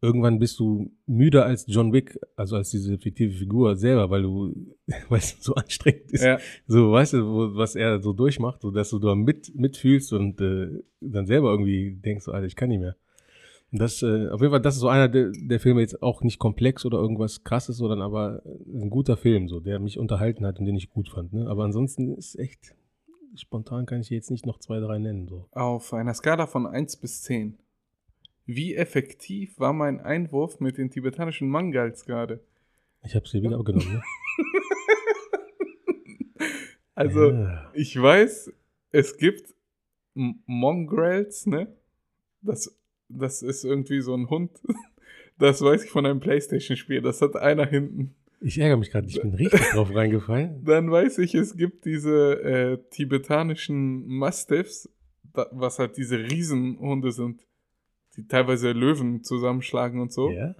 [0.00, 4.52] irgendwann bist du müder als John Wick, also als diese fiktive Figur selber, weil du,
[5.08, 6.24] weil es so anstrengend ist.
[6.24, 10.12] Ja, So, weißt du, wo, was er so durchmacht, so dass du da mit, mitfühlst
[10.12, 12.96] und äh, dann selber irgendwie denkst, so, Alter, ich kann nicht mehr.
[13.74, 16.38] Das, äh, auf jeden Fall, das ist so einer der, der Filme jetzt auch nicht
[16.38, 20.66] komplex oder irgendwas krasses, sondern aber ein guter Film, so, der mich unterhalten hat und
[20.66, 21.32] den ich gut fand.
[21.32, 21.46] Ne?
[21.48, 22.74] Aber ansonsten ist echt,
[23.34, 25.26] spontan kann ich jetzt nicht noch zwei, drei nennen.
[25.26, 25.48] So.
[25.52, 27.58] auf einer Skala von 1 bis 10.
[28.44, 32.40] Wie effektiv war mein Einwurf mit den tibetanischen Mangals gerade?
[33.04, 33.90] Ich habe es dir wieder abgenommen.
[33.94, 34.02] Ne?
[36.94, 37.70] Also, Ja.
[37.72, 38.52] ich weiß,
[38.90, 39.54] es gibt
[40.14, 41.74] M Mongrels, ne?
[42.42, 42.76] Das,
[43.18, 44.50] das ist irgendwie so ein Hund.
[45.38, 47.00] Das weiß ich von einem Playstation-Spiel.
[47.00, 48.14] Das hat einer hinten.
[48.42, 50.62] Ich ärgere mich gerade, ich bin richtig drauf reingefallen.
[50.64, 54.88] Dann weiß ich, es gibt diese äh, tibetanischen Mastiffs,
[55.32, 57.46] da, was halt diese Riesenhunde sind,
[58.16, 60.30] die teilweise Löwen zusammenschlagen und so.
[60.30, 60.54] Ja?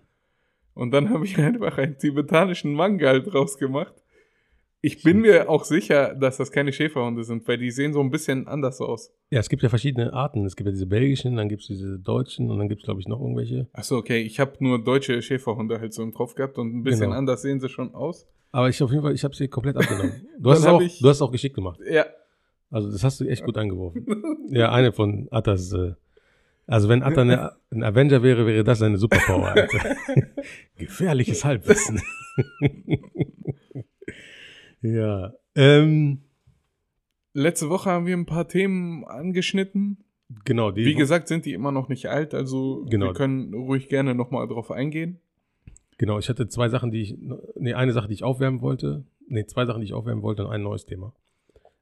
[0.74, 4.01] Und dann habe ich einfach einen tibetanischen Mangal draus gemacht.
[4.84, 8.10] Ich bin mir auch sicher, dass das keine Schäferhunde sind, weil die sehen so ein
[8.10, 9.12] bisschen anders aus.
[9.30, 10.44] ja, es gibt ja verschiedene Arten.
[10.44, 13.00] Es gibt ja diese belgischen, dann gibt es diese deutschen und dann gibt es, glaube
[13.00, 13.68] ich, noch irgendwelche.
[13.72, 17.02] Achso, okay, ich habe nur deutsche Schäferhunde halt so im Kopf gehabt und ein bisschen
[17.02, 17.14] Genau.
[17.16, 18.26] anders sehen sie schon aus.
[18.50, 20.26] Aber ich auf jeden Fall, ich habe sie komplett abgenommen.
[20.40, 21.78] Du hast, auch, ich- du hast auch geschickt gemacht.
[21.88, 22.04] Ja,
[22.70, 24.04] Also das hast du echt gut eingeworfen.
[24.50, 25.72] Ja, eine von Attas.
[25.72, 25.92] Äh,
[26.66, 29.54] also wenn Atta eine, ein Avenger wäre, wäre das seine Superpower.
[30.76, 32.02] Gefährliches Halbwissen.
[34.82, 35.32] Ja.
[35.54, 36.22] Ähm,
[37.34, 39.98] letzte Woche haben wir ein paar Themen angeschnitten.
[40.44, 40.84] genau, die.
[40.84, 43.06] Wie gesagt, sind die immer noch nicht alt, also Genau.
[43.06, 45.18] wir können ruhig gerne nochmal drauf eingehen.
[45.98, 47.16] Genau, ich hatte zwei Sachen, die ich,
[47.56, 50.52] nee, eine Sache, die ich aufwärmen wollte, nee, zwei Sachen, die ich aufwärmen wollte und
[50.52, 51.12] ein neues Thema.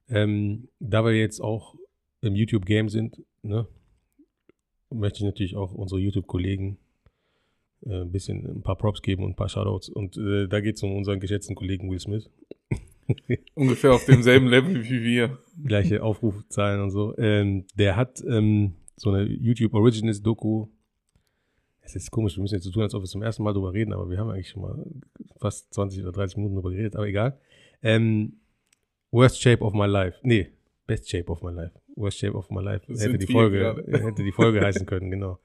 [0.09, 1.77] Ähm, da wir jetzt auch
[2.21, 3.67] im YouTube-Game sind, ne,
[4.91, 6.77] möchte ich natürlich auch unsere YouTube-Kollegen
[7.87, 9.89] äh, ein bisschen ein paar Props geben und ein paar Shoutouts.
[9.89, 12.31] Und äh, da geht es um unseren geschätzten Kollegen Will Smith.
[13.55, 15.39] Ungefähr auf demselben Level wie wir.
[15.65, 17.17] Gleiche Aufrufzahlen und so.
[17.19, 20.69] Ähm, der hat ähm, so eine YouTube Originals Doku.
[21.81, 23.73] Es ist komisch, wir müssen jetzt so tun, als ob wir zum ersten Mal drüber
[23.73, 24.85] reden, aber wir haben eigentlich schon mal
[25.39, 27.41] fast 20 oder 30 Minuten drüber geredet, aber egal.
[27.83, 28.41] Ähm,
[29.11, 30.19] Worst Shape of My Life.
[30.23, 30.53] Nee,
[30.87, 31.73] Best Shape of My Life.
[31.97, 32.85] Worst Shape of My Life.
[32.89, 33.83] Das Hätte die, Folge, gerade.
[34.05, 35.39] hätte die Folge heißen können, genau.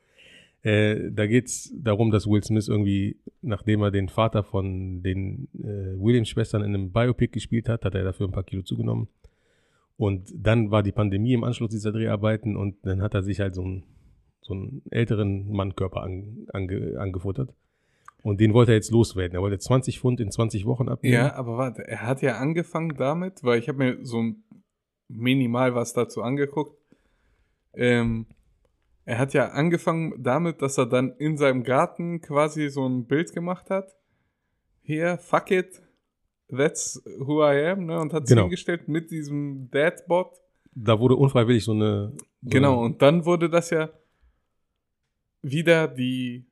[0.65, 5.47] Äh, da geht es darum, dass Will Smith irgendwie, nachdem er den Vater von den
[5.53, 9.07] äh, Williams-Schwestern in einem Biopic gespielt hat, hat er dafür ein paar Kilo zugenommen.
[9.95, 13.53] Und dann war die Pandemie im Anschluss dieser Dreharbeiten und dann hat er sich halt
[13.53, 13.83] so einen,
[14.41, 17.53] so einen älteren Mannkörper an, ange, angefuttert.
[18.23, 19.35] Und den wollte er jetzt loswerden.
[19.35, 21.13] Er wollte 20 Pfund in 20 Wochen abnehmen.
[21.13, 24.33] Ja, aber warte, er hat ja angefangen damit, weil ich habe mir so
[25.09, 26.75] minimal was dazu angeguckt.
[27.75, 28.25] Ähm,
[29.05, 33.33] er hat ja angefangen damit, dass er dann in seinem Garten quasi so ein Bild
[33.33, 33.95] gemacht hat.
[34.81, 35.81] Hier, fuck it,
[36.49, 37.99] that's who I am, ne?
[37.99, 38.43] Und hat sich Genau.
[38.47, 40.33] hingestellt mit diesem Dadbot.
[40.73, 42.13] Da wurde unfreiwillig so eine.
[42.17, 43.89] So Genau, und dann wurde das ja
[45.41, 46.45] wieder die,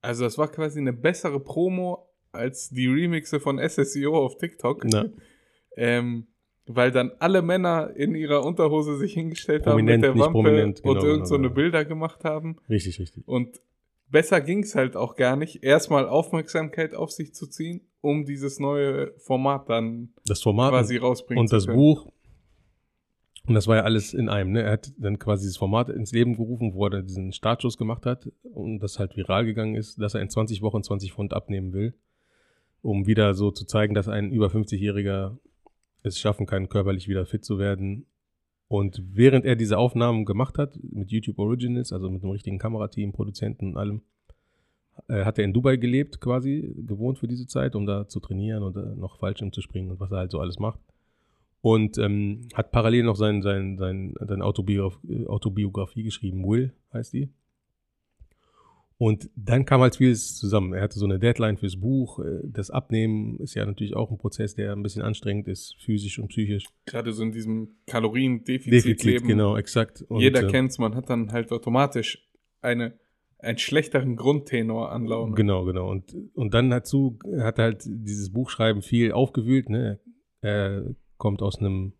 [0.00, 4.84] also das war quasi eine bessere Promo als die Remixe von SSEO auf TikTok.
[5.80, 6.26] Ähm,
[6.68, 10.90] weil dann alle Männer in ihrer Unterhose sich hingestellt Prominent, haben mit der Wampe genau,
[10.92, 11.54] und irgend so genau, eine genau.
[11.54, 12.56] Bilder gemacht haben.
[12.68, 13.26] richtig, richtig.
[13.26, 13.60] Und
[14.10, 18.58] besser ging es halt auch gar nicht, erstmal Aufmerksamkeit auf sich zu ziehen, um dieses
[18.58, 21.78] neue Format dann Das Format quasi rausbringen und zu das können.
[21.78, 22.12] Buch.
[23.46, 24.52] Und das war ja alles in einem.
[24.52, 24.62] Ne?
[24.62, 28.04] Er hat dann quasi das Format ins Leben gerufen, wo er dann diesen Startschuss gemacht
[28.04, 31.72] hat und das halt viral gegangen ist, dass er in 20 Wochen 20 Pfund abnehmen
[31.72, 31.94] will,
[32.82, 35.38] um wieder so zu zeigen, dass ein über 50-Jähriger
[36.08, 38.06] es schaffen kann, körperlich wieder fit zu werden.
[38.68, 43.12] Und während er diese Aufnahmen gemacht hat, mit YouTube Originals, also mit einem richtigen Kamerateam,
[43.12, 44.02] Produzenten und allem,
[45.08, 48.62] äh, hat er in Dubai gelebt, quasi, gewohnt für diese Zeit, um da zu trainieren
[48.62, 50.80] und äh, noch Fallschirm zu springen und was er halt so alles macht.
[51.60, 57.30] Und ähm, hat parallel noch sein, sein, sein, seine Autobiograf Autobiografie geschrieben, Will heißt die.
[59.00, 60.72] Und dann kam halt vieles zusammen.
[60.72, 62.18] Er hatte so eine Deadline fürs Buch.
[62.18, 66.18] Äh, Das Abnehmen ist ja natürlich auch ein Prozess, der ein bisschen anstrengend ist, physisch
[66.18, 66.64] und psychisch.
[66.84, 69.28] Gerade so in diesem Kaloriendefizit Defizit, leben.
[69.28, 70.02] genau, exakt.
[70.02, 72.28] Und, Jeder äh, kennt's, man hat dann halt automatisch
[72.60, 72.98] eine,
[73.38, 75.36] einen schlechteren Grundtenor an Laune.
[75.36, 75.88] Genau, genau.
[75.88, 79.70] Und, und dann dazu hat er halt dieses Buchschreiben viel aufgewühlt.
[79.70, 80.00] Ne?
[80.40, 81.92] Er kommt aus einem,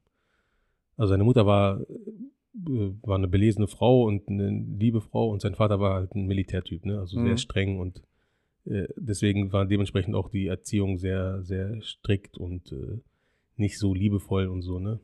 [0.97, 1.81] also seine Mutter war,
[3.03, 6.85] war eine belesene Frau und eine liebe Frau und sein Vater war halt ein Militärtyp,
[6.85, 6.99] ne?
[6.99, 7.39] also sehr Mhm.
[7.39, 8.03] streng und
[8.65, 13.01] äh, deswegen war dementsprechend auch die Erziehung sehr, sehr strikt und äh,
[13.57, 15.01] nicht so liebevoll und so, ne?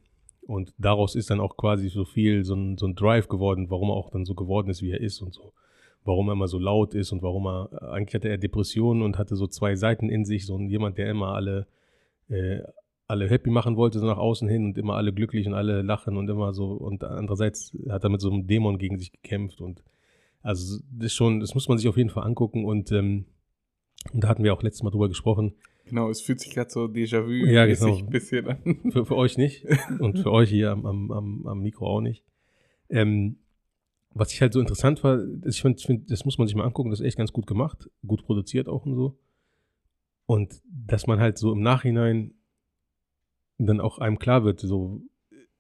[0.47, 3.89] Und daraus ist dann auch quasi so viel, so ein, so ein Drive geworden, warum
[3.89, 5.55] er auch dann so geworden ist, wie er ist und so
[6.05, 9.37] warum er immer so laut ist und warum er, eigentlich hatte er Depressionen und hatte
[9.37, 11.67] so zwei Seiten in sich, so ein, jemand, der immer alle,
[12.29, 12.61] äh,
[13.07, 16.17] alle happy machen wollte, so nach außen hin und immer alle glücklich und alle lachen
[16.17, 19.83] und immer so, und andererseits hat er mit so einem Dämon gegen sich gekämpft und
[20.43, 23.27] also das schon, das muss man sich auf jeden Fall angucken und, ähm,
[24.13, 25.55] und da hatten wir auch letztes Mal drüber gesprochen,
[25.87, 27.97] Genau, es fühlt sich gerade so Déjà-vu Ja, genau.
[27.97, 28.81] ein bisschen an.
[28.91, 29.67] für, für euch nicht
[30.01, 32.25] und für euch hier am, am, am, Mikro auch nicht.
[32.89, 33.37] Ähm,
[34.11, 36.91] was ich halt so interessant war, ich finde, find, das muss man sich mal angucken,
[36.91, 39.19] das ist echt ganz gut gemacht, gut produziert auch und so.
[40.27, 42.33] Und dass man halt so im Nachhinein
[43.59, 45.01] dann auch einem klar wird, so,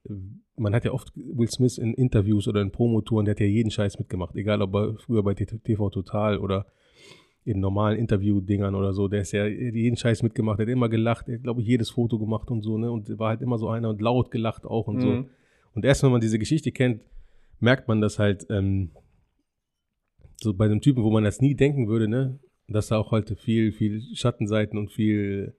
[0.09, 0.13] äh,
[0.57, 3.71] man hat ja oft Will Smith in Interviews oder in Promotouren, der hat ja jeden
[3.71, 6.67] Scheiß mitgemacht, egal ob er früher bei TV Total oder
[7.45, 11.29] in normalen Interview-Dingern oder so, der ist ja jeden Scheiß mitgemacht, der hat immer gelacht,
[11.29, 13.69] der hat, glaube ich, jedes Foto gemacht und so, ne, und war halt immer so
[13.69, 15.09] einer und laut gelacht auch und so.
[15.09, 15.31] Mhm.
[15.75, 17.03] Und erst wenn man diese Geschichte kennt,
[17.61, 18.91] merkt man das halt, ähm,
[20.41, 23.37] so bei einem Typen, wo man das nie denken würde, ne, dass da auch heute
[23.37, 25.55] viel, viel Schattenseiten und viel,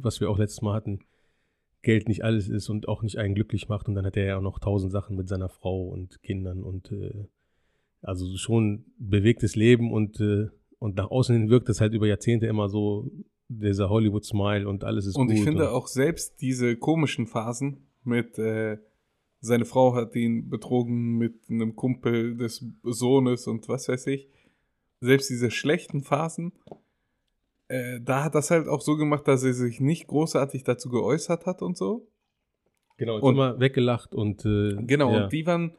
[0.00, 1.00] was wir auch letztes Mal hatten,
[1.84, 3.88] Geld nicht alles ist und auch nicht einen glücklich macht.
[3.88, 6.90] Und dann hat er ja auch noch tausend Sachen mit seiner Frau und Kindern und
[6.90, 7.26] äh,
[8.02, 12.46] also schon bewegtes Leben und, äh, und nach außen hin wirkt es halt über Jahrzehnte
[12.46, 13.10] immer so,
[13.48, 15.36] dieser Hollywood-Smile und alles ist Und gut.
[15.36, 18.78] ich finde auch selbst diese komischen Phasen mit, äh,
[19.40, 24.28] seine Frau hat ihn betrogen mit einem Kumpel des Sohnes und was weiß ich.
[25.00, 26.52] Selbst diese schlechten Phasen,
[27.74, 31.46] äh, da hat das halt auch so gemacht, dass er sich nicht großartig dazu geäußert
[31.46, 32.06] hat und so.
[32.96, 35.24] genau, und- immer weggelacht und äh, Genau, ja.
[35.24, 35.72] und die waren,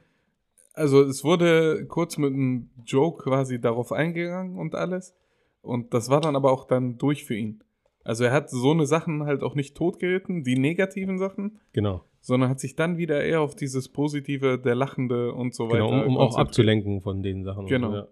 [0.73, 5.15] also es wurde kurz mit einem Joke quasi darauf eingegangen und alles.
[5.61, 7.63] Und das war dann aber auch dann durch für ihn.
[8.03, 12.03] Also er hat so eine Sachen halt auch nicht totgeritten, die negativen Sachen, genau.
[12.21, 16.05] sondern hat sich dann wieder eher auf dieses Positive, der Lachende und so Genau, weiter.
[16.05, 17.65] um, um auch abzulenken von den Sachen.
[17.65, 17.89] Genau.
[17.91, 18.07] So, ja.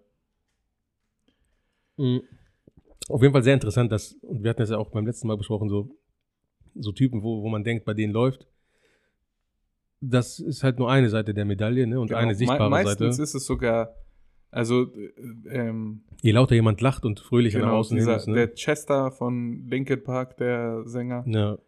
[1.96, 2.22] Mhm.
[3.08, 5.36] Auf jeden Fall sehr interessant, dass, und wir hatten das ja auch beim letzten Mal
[5.36, 5.94] besprochen, so,
[6.74, 8.46] so Typen, wo, wo man denkt, bei denen läuft.
[10.00, 12.00] Das ist halt nur eine Seite der Medaille, ne?
[12.00, 12.20] Und Genau.
[12.20, 13.22] eine sichtbare Me meistens Seite.
[13.22, 13.94] ist es sogar,
[14.50, 18.28] also äh, ähm, Je lauter jemand lacht und fröhlicher nach genau, außen hin dieser, ist,
[18.28, 18.34] ne?
[18.34, 21.58] der Chester von Linkin Park, der Sänger, ja,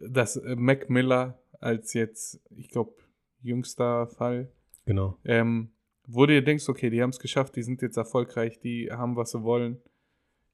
[0.00, 2.94] das äh, Mac Miller als jetzt, ich glaube,
[3.42, 4.50] jüngster Fall,
[4.84, 5.18] genau.
[5.24, 5.70] ähm,
[6.06, 9.16] wo du dir denkst, okay, die haben es geschafft, die sind jetzt erfolgreich, die haben,
[9.16, 9.78] was sie wollen.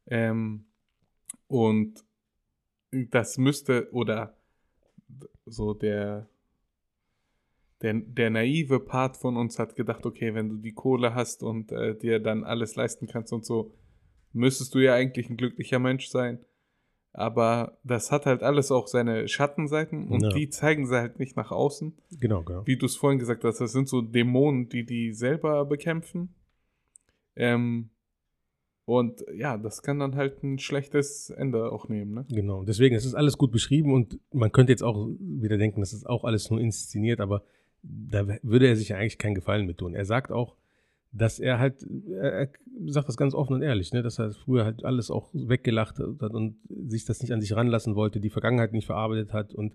[0.09, 0.64] Ähm,
[1.47, 2.05] und
[2.90, 4.37] das müsste, oder
[5.47, 6.29] so der,
[7.83, 11.73] der, der naive Part von uns hat gedacht, okay, wenn du die Kohle hast und
[11.73, 13.73] äh, dir dann alles leisten kannst und so,
[14.33, 16.44] müsstest du ja eigentlich ein glücklicher Mensch sein.
[17.12, 20.29] Aber das hat halt alles auch seine Schattenseiten und Ja.
[20.29, 22.66] die zeigen sie halt nicht nach außen Genau, genau.
[22.66, 26.35] wie du es vorhin gesagt hast, das sind so Dämonen, die die selber bekämpfen.
[27.35, 27.90] Ähm,
[28.88, 32.24] und ja, das kann dann halt ein schlechtes Ende auch nehmen, ne?
[32.31, 35.92] Genau, deswegen, es ist alles gut beschrieben und man könnte jetzt auch wieder denken, das
[35.92, 37.42] ist auch alles nur inszeniert, aber
[37.83, 39.94] da würde er sich eigentlich keinen Gefallen mit tun.
[39.94, 40.57] Er sagt auch,
[41.12, 42.48] dass er halt, er, er
[42.87, 46.33] sagt das ganz offen und ehrlich, ne, dass er früher halt alles auch weggelacht hat
[46.33, 46.57] und
[46.88, 49.74] sich das nicht an sich ranlassen wollte, die Vergangenheit nicht verarbeitet hat und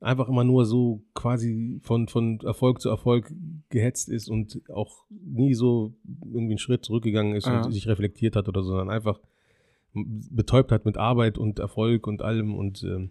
[0.00, 3.32] einfach immer nur so quasi von, von Erfolg zu Erfolg
[3.70, 7.64] gehetzt ist und auch nie so irgendwie einen Schritt zurückgegangen ist Ja.
[7.64, 9.20] und sich reflektiert hat oder so, sondern einfach
[9.94, 13.10] betäubt hat mit Arbeit und Erfolg und allem und, ähm,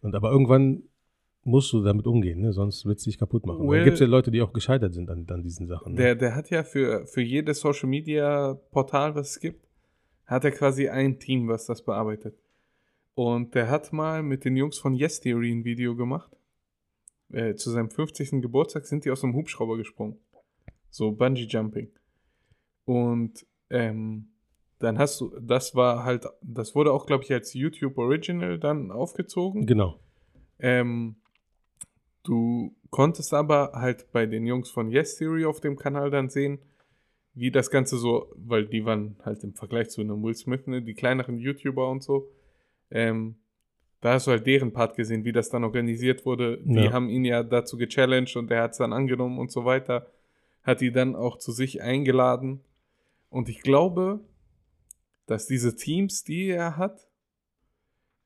[0.00, 0.84] und aber irgendwann
[1.46, 2.52] musst du damit umgehen, ne?
[2.54, 3.60] sonst wird es dich kaputt machen.
[3.68, 5.92] Well- Well, gibt es ja Leute, die auch gescheitert sind an, an diesen Sachen.
[5.92, 5.98] Ne?
[5.98, 9.66] Der, der hat ja für, für jedes Social Media Portal, was es gibt,
[10.24, 12.34] hat er quasi ein Team, was das bearbeitet.
[13.14, 16.36] Und der hat mal mit den Jungs von Yes Theory ein Video gemacht.
[17.32, 18.42] Äh, zu seinem 50.
[18.42, 20.18] Geburtstag sind die aus einem Hubschrauber gesprungen.
[20.90, 21.90] So Bungee Jumping.
[22.84, 24.28] Und ähm,
[24.78, 28.90] dann hast du, das war halt, das wurde auch, glaube ich, als YouTube Original dann
[28.90, 29.66] aufgezogen.
[29.66, 29.98] genau.
[30.58, 31.16] Ähm,
[32.22, 36.60] du konntest aber halt bei den Jungs von Yes Theory auf dem Kanal dann sehen,
[37.34, 40.82] wie das Ganze so, weil die waren halt im Vergleich zu einem Will Smith, ne,
[40.82, 42.28] die kleineren YouTuber und so,
[42.94, 43.36] ähm,
[44.00, 46.58] da hast du halt deren Part gesehen, wie das dann organisiert wurde.
[46.62, 46.92] Die Ja.
[46.92, 50.10] haben ihn ja dazu gechallenged und er hat es dann angenommen und so weiter.
[50.62, 52.60] Hat die dann auch zu sich eingeladen.
[53.30, 54.20] Und ich glaube,
[55.26, 57.08] dass diese Teams, die er hat,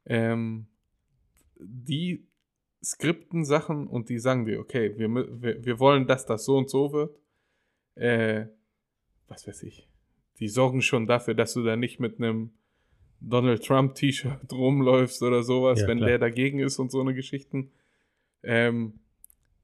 [0.05, 0.67] ähm,
[1.57, 2.27] die
[2.83, 5.09] skripten Sachen und die sagen dir, okay, wir,
[5.43, 7.19] wir, wir wollen, dass das so und so wird.
[7.95, 8.47] Äh,
[9.29, 9.89] was weiß ich.
[10.41, 12.51] Die sorgen schon dafür, dass du da nicht mit einem
[13.21, 16.09] Donald Trump T-Shirt rumläufst oder sowas, Ja, wenn klar.
[16.11, 17.71] der dagegen ist und so eine Geschichten.
[18.43, 19.01] Ähm,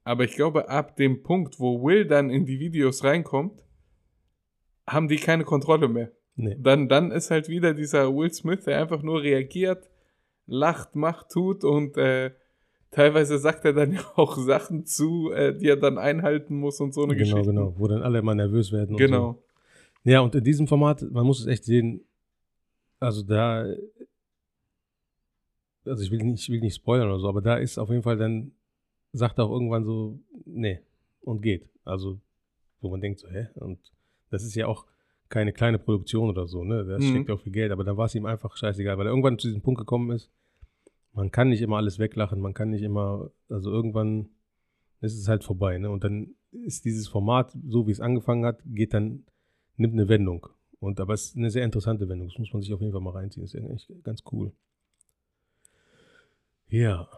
[0.03, 3.63] aber ich glaube, ab dem Punkt, wo Will dann in die Videos reinkommt,
[4.87, 6.11] haben die keine Kontrolle mehr.
[6.35, 6.55] Nee.
[6.59, 9.89] Dann, dann ist halt wieder dieser Will Smith, der einfach nur reagiert,
[10.45, 12.31] lacht, macht, tut und äh,
[12.91, 16.93] teilweise sagt er dann ja auch Sachen zu, äh, die er dann einhalten muss und
[16.93, 17.51] so eine Genau, Geschichte.
[17.51, 17.73] genau.
[17.77, 18.91] Wo dann alle immer nervös werden.
[18.95, 19.05] Und So.
[19.05, 19.41] Genau.
[20.03, 22.01] Ja, und in diesem Format, man muss es echt sehen,
[23.05, 23.65] also da,
[25.85, 28.03] also ich will nicht, ich will nicht spoilern oder so, aber da ist auf jeden
[28.03, 28.51] Fall dann,
[29.13, 30.79] sagt er auch irgendwann so, nee,
[31.21, 31.69] und geht.
[31.83, 32.19] Also,
[32.81, 33.47] wo man denkt so, hä?
[33.55, 33.79] Und
[34.29, 34.85] das ist ja auch
[35.29, 36.85] keine kleine Produktion oder so, ne?
[36.85, 37.01] Da Mhm.
[37.01, 39.39] steckt ja auch viel Geld, aber dann war es ihm einfach scheißegal, weil er irgendwann
[39.39, 40.29] zu diesem Punkt gekommen ist,
[41.13, 44.29] man kann nicht immer alles weglachen, man kann nicht immer, also irgendwann
[45.01, 45.89] ist es halt vorbei, ne?
[45.89, 49.23] Und dann ist dieses Format, so wie es angefangen hat, geht dann,
[49.77, 50.47] nimmt eine Wendung.
[50.85, 52.27] Und aber es ist eine sehr interessante Wendung.
[52.29, 53.43] Das muss man sich auf jeden Fall mal reinziehen.
[53.43, 54.53] Das ist eigentlich ganz cool.
[56.67, 57.09] Ja.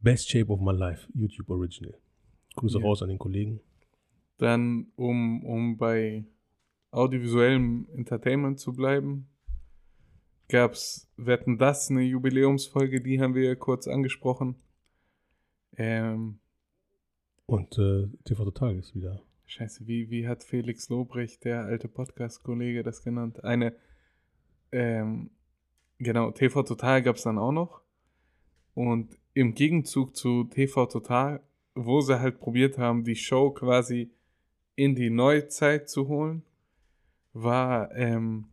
[0.00, 1.94] Best Shape of My Life, YouTube Original.
[2.56, 2.84] Grüße Ja.
[2.84, 3.60] raus an den Kollegen.
[4.38, 6.24] Dann, um, um bei
[6.90, 9.28] audiovisuellem Entertainment zu bleiben,
[10.48, 14.56] gab es Wetten das, eine Jubiläumsfolge, die haben wir kurz angesprochen.
[15.76, 16.38] Ähm,
[17.44, 19.22] Und äh, TV Total ist wieder.
[19.52, 23.44] Scheiße, wie, wie hat Felix Lobrecht, der alte Podcast-Kollege, das genannt?
[23.44, 23.74] Eine,
[24.72, 25.28] ähm,
[25.98, 27.82] genau, TV Total gab es dann auch noch.
[28.72, 31.42] Und im Gegenzug zu TV Total,
[31.74, 34.10] wo sie halt probiert haben, die Show quasi
[34.74, 36.44] in die Neuzeit zu holen,
[37.34, 38.46] war ähm,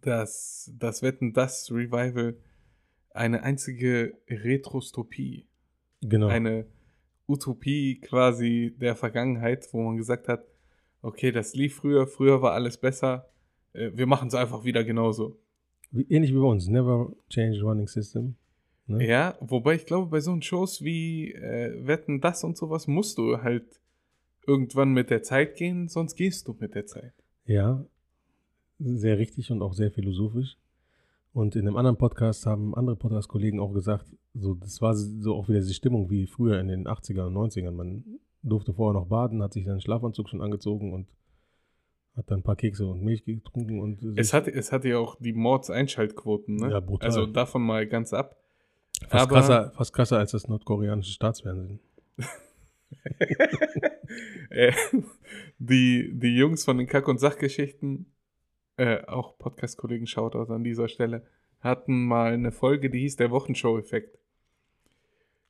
[0.00, 2.36] das, das Wetten, das Revival
[3.10, 5.46] eine einzige Retrostopie
[6.00, 6.26] Genau.
[6.26, 6.66] eine
[7.32, 10.44] Utopie quasi der Vergangenheit, wo man gesagt hat,
[11.02, 13.28] okay, das lief früher, früher war alles besser,
[13.72, 15.38] äh, wir machen es einfach wieder genauso.
[15.90, 16.68] wie, ähnlich wie bei uns.
[16.68, 18.36] Never change running system.
[18.86, 19.06] Ne?
[19.06, 23.38] Ja, wobei ich glaube, bei so Shows wie äh, Wetten, das und sowas musst du
[23.42, 23.80] halt
[24.46, 27.12] irgendwann mit der Zeit gehen, sonst gehst du mit der Zeit.
[27.46, 27.84] Ja,
[28.78, 30.56] sehr richtig und auch sehr philosophisch.
[31.32, 35.48] Und in einem anderen Podcast haben andere Podcast-Kollegen auch gesagt, so, das war so auch
[35.48, 37.70] wieder diese Stimmung wie früher in den 80er und 90ern.
[37.70, 38.04] Man
[38.42, 41.08] durfte vorher noch baden, hat sich dann einen Schlafanzug schon angezogen und
[42.16, 44.98] hat dann ein paar Kekse und Milch getrunken und Es sich- hat, es hatte ja
[44.98, 46.70] auch die Mordseinschaltquoten, ne?
[46.70, 47.06] Ja, brutal.
[47.08, 48.36] Also davon mal ganz ab.
[49.08, 51.80] fast, aber- krasser, fast krasser als das nordkoreanische Staatsfernsehen.
[54.50, 54.72] Äh,
[55.58, 58.12] die, die Jungs von den Kack- und Sachgeschichten,
[58.76, 61.26] äh, auch Podcast-Kollegen Shoutout an dieser Stelle,
[61.60, 64.18] hatten mal eine Folge, die hieß der Wochenshow-Effekt.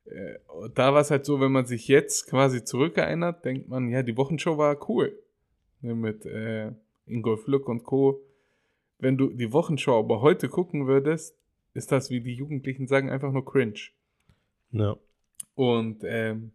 [0.05, 0.39] Äh,
[0.75, 4.17] da war es halt so, wenn man sich jetzt quasi zurückerinnert, denkt man, ja, die
[4.17, 5.19] Wochenshow war cool.
[5.81, 6.73] Ne, mit äh,
[7.07, 8.23] Ingolf Lück und Co.
[8.99, 11.37] Wenn du die Wochenschau aber heute gucken würdest,
[11.75, 13.81] ist das, wie die Jugendlichen sagen, einfach nur cringe.
[14.71, 14.97] Ja,
[15.55, 16.53] Und ähm,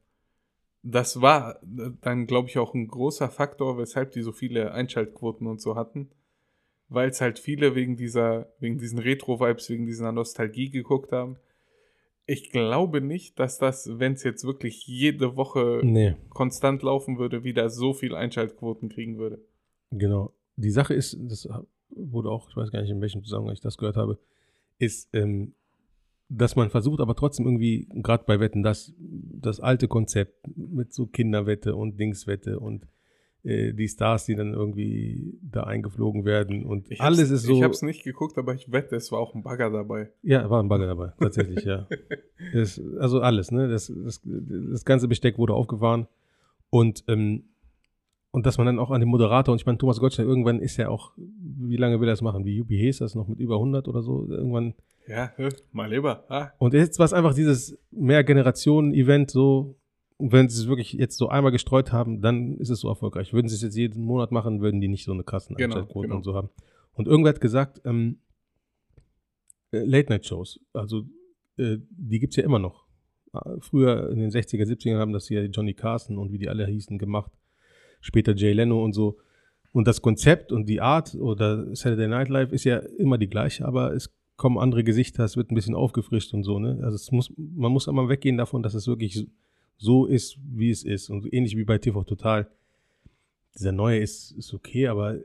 [0.84, 1.60] das war
[2.01, 6.10] dann, glaube ich, auch ein großer Faktor, weshalb die so viele Einschaltquoten und so hatten.
[6.89, 11.38] Weil es halt viele wegen dieser, wegen diesen Retro-Vibes, wegen dieser Nostalgie geguckt haben.
[12.26, 17.43] Ich glaube nicht, dass das, wenn es jetzt wirklich jede Woche nee, konstant laufen würde,
[17.43, 19.39] wieder so viel Einschaltquoten kriegen würde.
[19.91, 20.34] genau.
[20.60, 21.47] Die Sache ist, das
[21.89, 24.17] wurde auch, ich weiß gar nicht, in welchem Zusammenhang ich das gehört habe,
[24.80, 25.54] ist, ähm,
[26.30, 31.06] dass man versucht, aber trotzdem irgendwie, gerade bei Wetten, das, das alte Konzept mit so
[31.06, 32.86] Kinderwette und Dingswette und
[33.43, 37.54] die Stars, die dann irgendwie da eingeflogen werden und Ich alles ist so.
[37.54, 40.12] Ich habe es nicht geguckt, aber ich wette, es war auch ein Bagger dabei.
[40.21, 41.88] Ja, war ein Bagger dabei, tatsächlich, ja.
[42.54, 43.67] Das, also alles, ne?
[43.67, 46.08] Das, das, das ganze Besteck wurde aufgefahren
[46.69, 47.43] und, ähm,
[48.32, 50.78] und dass man dann auch an den Moderator, und ich meine, Thomas Gottschalk, irgendwann ist
[50.78, 52.45] ja auch, wie lange will er das machen?
[52.45, 54.28] Wie Juppie Hayes das noch mit über 100 oder so?
[54.30, 54.76] Irgendwann.
[55.07, 55.32] Ja,
[55.72, 56.26] mal lieber.
[56.30, 59.76] Ah, Und jetzt war es einfach dieses Mehr-Generationen-Event so.
[60.18, 63.34] Und wenn sie es wirklich jetzt so einmal gestreut haben, dann ist es so erfolgreich.
[63.34, 66.15] Würden sie es jetzt jeden Monat machen, würden die nicht so eine krassen Genau, genau.
[66.15, 66.49] und so haben.
[66.93, 68.20] Und irgendwer hat gesagt, ähm,
[69.72, 71.03] äh, Late-Night-Shows, also
[71.57, 72.88] äh, die gibt es ja immer noch.
[73.34, 76.65] Äh, Früher in den 60er, 70er haben das ja Johnny Carson und wie die alle
[76.65, 77.32] hießen gemacht.
[78.01, 79.18] Später Jay Leno und so.
[79.72, 83.65] Und das Konzept und die Art oder Saturday Night Live ist ja immer die gleiche,
[83.65, 86.80] aber es kommen andere Gesichter, es wird ein bisschen aufgefrischt und so, ne?
[86.82, 89.28] Also es muss, man muss einmal weggehen davon, dass es wirklich
[89.78, 91.09] so ist, wie es ist.
[91.09, 92.47] Und ähnlich wie bei TV Total.
[93.55, 95.19] Dieser neue ist, ist okay, aber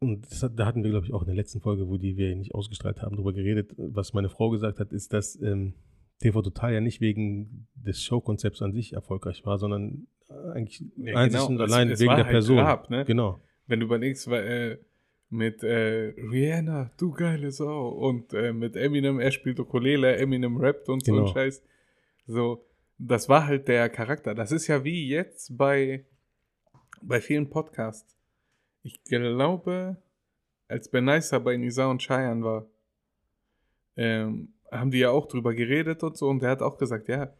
[0.00, 2.34] und das da hatten wir, glaube ich, auch in der letzten Folge, wo die wir
[2.36, 5.74] nicht ausgestrahlt haben, darüber geredet, was meine Frau gesagt hat, ist, dass ähm,
[6.20, 10.06] TV Total ja nicht wegen des Showkonzepts an sich erfolgreich war, sondern
[10.52, 11.50] eigentlich Ja, einzig genau.
[11.50, 12.58] und Es- allein es wegen war der halt Person.
[12.58, 13.04] Rap, ne?
[13.06, 13.40] Genau.
[13.66, 14.78] Wenn du überlegst, weil, äh,
[15.30, 20.88] mit äh, Rihanna, du geile Sau, und äh, mit Eminem, er spielt Ukulele, Eminem rappt
[20.88, 21.26] und so Genau.
[21.26, 21.62] ein Scheiß.
[22.26, 22.64] So,
[22.98, 24.34] das war halt der Charakter.
[24.34, 26.04] Das ist ja wie jetzt bei,
[27.00, 28.16] bei vielen Podcasts.
[28.82, 29.96] Ich glaube,
[30.66, 32.66] als Benaisa bei Nisa und Cheyenne war,
[33.96, 37.32] ähm, haben die ja auch drüber geredet und so, und der hat auch gesagt, ja,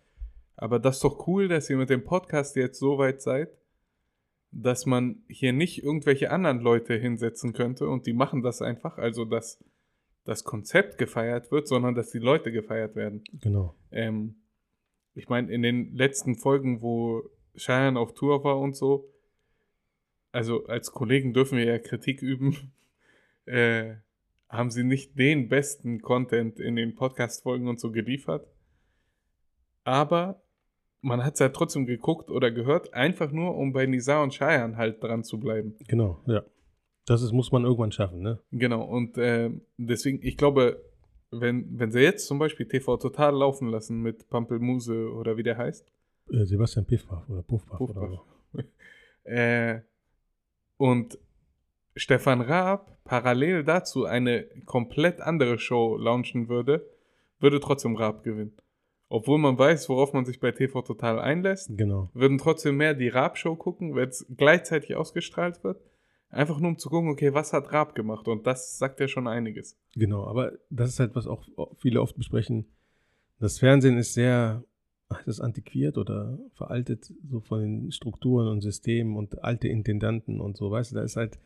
[0.56, 3.50] aber das ist doch cool, dass ihr mit dem Podcast jetzt so weit seid,
[4.50, 9.24] dass man hier nicht irgendwelche anderen Leute hinsetzen könnte und die machen das einfach, also
[9.24, 9.62] dass
[10.24, 13.22] das Konzept gefeiert wird, sondern dass die Leute gefeiert werden.
[13.40, 13.74] Genau.
[13.92, 14.36] Ähm,
[15.18, 19.12] ich meine, in den letzten Folgen, wo Cheyenne auf Tour war und so,
[20.30, 22.72] also als Kollegen dürfen wir ja Kritik üben,
[23.46, 23.96] äh,
[24.48, 28.46] haben sie nicht den besten Content in den Podcast-Folgen und so geliefert.
[29.82, 30.40] Aber
[31.00, 34.76] man hat es ja trotzdem geguckt oder gehört, einfach nur, um bei Nisa und Cheyenne
[34.76, 35.74] halt dran zu bleiben.
[35.88, 36.44] Genau, ja.
[37.06, 38.38] Das ist, muss man irgendwann schaffen, ne?
[38.52, 40.80] Genau, und ähm, deswegen, ich glaube,
[41.30, 45.56] wenn, wenn sie jetzt zum Beispiel TV Total laufen lassen mit Pampelmuse oder wie der
[45.58, 45.86] heißt,
[46.32, 48.24] Äh, Sebastian Piffpaff oder Puffpaff oder Puffpaff.
[48.52, 48.60] so.
[49.30, 49.80] äh,
[50.76, 51.18] und
[51.96, 56.88] Stefan Raab parallel dazu eine komplett andere Show launchen würde,
[57.40, 58.56] würde trotzdem Raab gewinnen.
[59.10, 62.10] Obwohl man weiß, worauf man sich bei TV Total einlässt, Genau.
[62.12, 65.80] würden trotzdem mehr die Raab-Show gucken, wenn es gleichzeitig ausgestrahlt wird.
[66.30, 68.28] Einfach nur um zu gucken, okay, was hat Raab gemacht?
[68.28, 69.78] Und das sagt ja schon einiges.
[69.94, 71.46] Genau, aber das ist halt, was auch
[71.78, 72.66] viele oft besprechen.
[73.40, 74.62] Das Fernsehen ist sehr,
[75.08, 80.56] das ist antiquiert oder veraltet, so von den Strukturen und Systemen und alte Intendanten und
[80.56, 81.38] so, weißt du, da ist halt,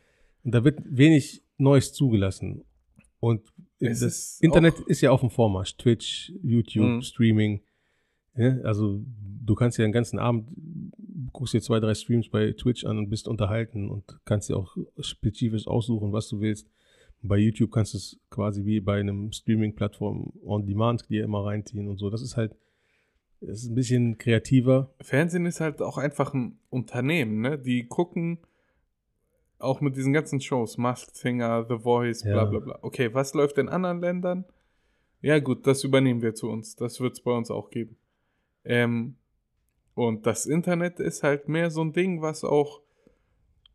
[0.43, 2.65] und da wird wenig Neues zugelassen.
[3.21, 3.43] Und
[3.79, 5.77] Es das ist Internet ist ja auf dem Vormarsch.
[5.77, 7.03] Twitch, YouTube, Mhm.
[7.03, 7.61] Streaming.
[8.37, 9.01] Ja, also
[9.45, 10.49] du kannst ja den ganzen Abend,
[11.33, 14.77] guckst dir zwei, drei Streams bei Twitch an und bist unterhalten und kannst dir auch
[15.01, 16.69] spezifisch aussuchen, was du willst.
[17.23, 21.87] Bei YouTube kannst du es quasi wie bei einem Streaming-Plattform on Demand dir immer reinziehen
[21.89, 22.11] und so.
[22.11, 22.57] Das ist halt,
[23.41, 24.93] das ist ein bisschen kreativer.
[25.01, 27.59] Fernsehen ist halt auch einfach ein Unternehmen, ne?
[27.59, 28.39] Die gucken
[29.59, 32.45] auch mit diesen ganzen Shows, Masked Singer, The Voice, bla Ja.
[32.47, 32.79] bla bla.
[32.83, 34.45] Okay, was läuft in anderen Ländern?
[35.21, 36.75] Ja gut, das übernehmen wir zu uns.
[36.75, 37.97] Das wird es bei uns auch geben.
[38.65, 39.17] Ähm,
[39.95, 42.81] und das Internet ist halt mehr so ein Ding, was auch,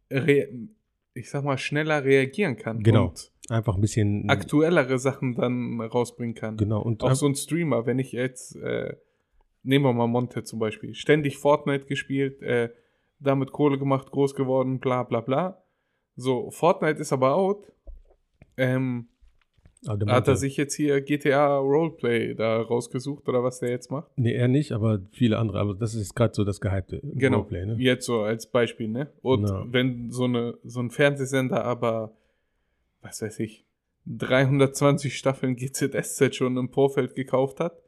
[0.09, 2.81] ich sag mal, schneller reagieren kann.
[2.81, 3.13] Genau.
[3.49, 4.29] Einfach ein bisschen.
[4.29, 6.57] aktuellere Sachen dann rausbringen kann.
[6.57, 6.81] Genau.
[6.81, 8.95] Und Auch so ein Streamer, wenn ich jetzt, äh,
[9.63, 12.69] nehmen wir mal Monte zum Beispiel, ständig Fortnite gespielt, äh,
[13.19, 15.63] damit Kohle gemacht, groß geworden, bla bla bla.
[16.15, 17.71] So, Fortnite ist aber out.
[18.57, 19.07] Ähm,
[19.85, 24.09] hat er sich jetzt hier GTA Roleplay da rausgesucht oder was der jetzt macht?
[24.17, 25.59] Nee, er nicht, aber viele andere.
[25.59, 27.37] Aber das ist gerade so das gehypte Genau.
[27.39, 27.75] Roleplay, ne?
[27.77, 29.11] Jetzt so als Beispiel, ne?
[29.21, 29.65] Und Ja.
[29.69, 32.13] wenn so, eine, so ein Fernsehsender aber,
[33.01, 33.65] was weiß ich,
[34.07, 37.81] 320 Staffeln GZSZ schon im Vorfeld gekauft hat,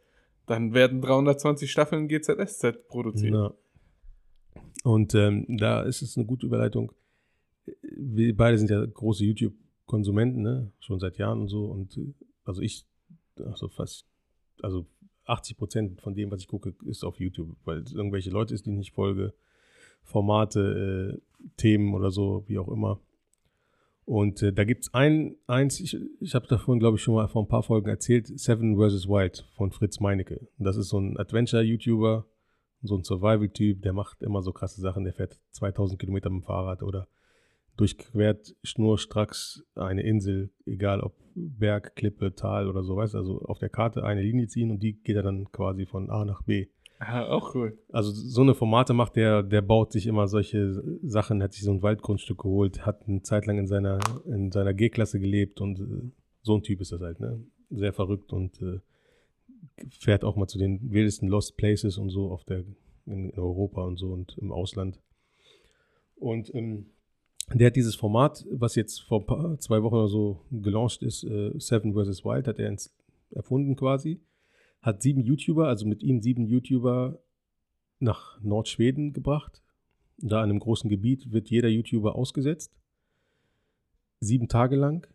[0.46, 3.34] dann werden 320 Staffeln GZSZ produziert.
[3.34, 3.54] Ja.
[4.84, 6.92] Und ähm, da ist es eine gute Überleitung.
[7.82, 9.24] Wir beide sind ja große
[9.90, 10.72] YouTube-Konsumenten, ne?
[10.80, 11.66] Schon seit Jahren und so.
[11.66, 12.14] Und äh,
[12.46, 12.86] also ich,
[13.38, 14.06] also fast,
[14.62, 14.86] also
[15.26, 18.66] 80 Prozent von dem, was ich gucke, ist auf YouTube, weil es irgendwelche Leute ist,
[18.66, 19.34] die ich nicht folge,
[20.04, 23.00] Formate, äh, Themen oder so, wie auch immer.
[24.06, 27.28] Und äh, da gibt es ein, eins, ich, ich habe davon, glaube ich, schon mal
[27.28, 29.08] vor ein paar Folgen erzählt, Seven vs.
[29.08, 30.48] Wild von Fritz Meinecke.
[30.58, 32.26] Das ist so ein Adventure-YouTuber,
[32.82, 35.04] so ein Survival-Typ, der macht immer so krasse Sachen.
[35.04, 37.08] Der fährt 2000 Kilometer mit dem Fahrrad oder
[37.80, 43.70] durchquert schnurstracks eine Insel, egal ob Berg, Klippe, Tal oder so, weißt also auf der
[43.70, 46.68] Karte eine Linie ziehen und die geht er dann quasi von A nach B.
[47.00, 47.78] Ah, auch cool.
[47.94, 51.72] Also so eine Formate macht der, der baut sich immer solche Sachen, hat sich so
[51.72, 56.12] ein Waldgrundstück geholt, hat eine Zeit lang in seiner, in seiner G-Klasse gelebt und äh,
[56.42, 57.42] so ein Typ ist das halt, ne?
[57.70, 58.80] Sehr verrückt und äh,
[59.92, 62.66] fährt auch mal zu den wildesten Lost Places und so auf der,
[63.06, 65.00] in Europa und so und im Ausland.
[66.16, 66.88] Und ähm,
[67.54, 71.52] der hat dieses Format, was jetzt vor paar, zwei Wochen oder so gelauncht ist, äh,
[71.58, 72.24] Seven vs.
[72.24, 72.76] Wild, hat er
[73.32, 74.22] erfunden quasi.
[74.82, 77.20] Hat sieben YouTuber, also mit ihm sieben YouTuber
[78.00, 79.62] nach Nordschweden gebracht.
[80.18, 82.78] Da an einem großen Gebiet wird jeder YouTuber ausgesetzt.
[84.20, 85.08] Sieben Tage lang.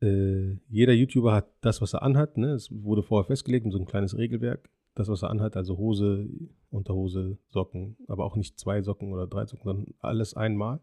[0.00, 2.38] Äh, jeder YouTuber hat das, was er anhat.
[2.38, 2.52] Ne?
[2.52, 4.70] Es wurde vorher festgelegt, so ein kleines Regelwerk.
[4.94, 6.28] Das, was er anhat, also Hose,
[6.70, 10.80] Unterhose, Socken, aber auch nicht zwei Socken oder drei Socken, sondern alles einmal.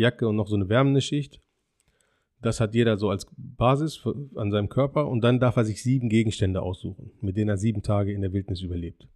[0.00, 1.40] Jacke und noch so eine wärmende Schicht.
[2.42, 5.82] Das hat jeder so als Basis für, an seinem Körper und dann darf er sich
[5.82, 9.06] sieben Gegenstände aussuchen, mit denen er sieben Tage in der Wildnis überlebt.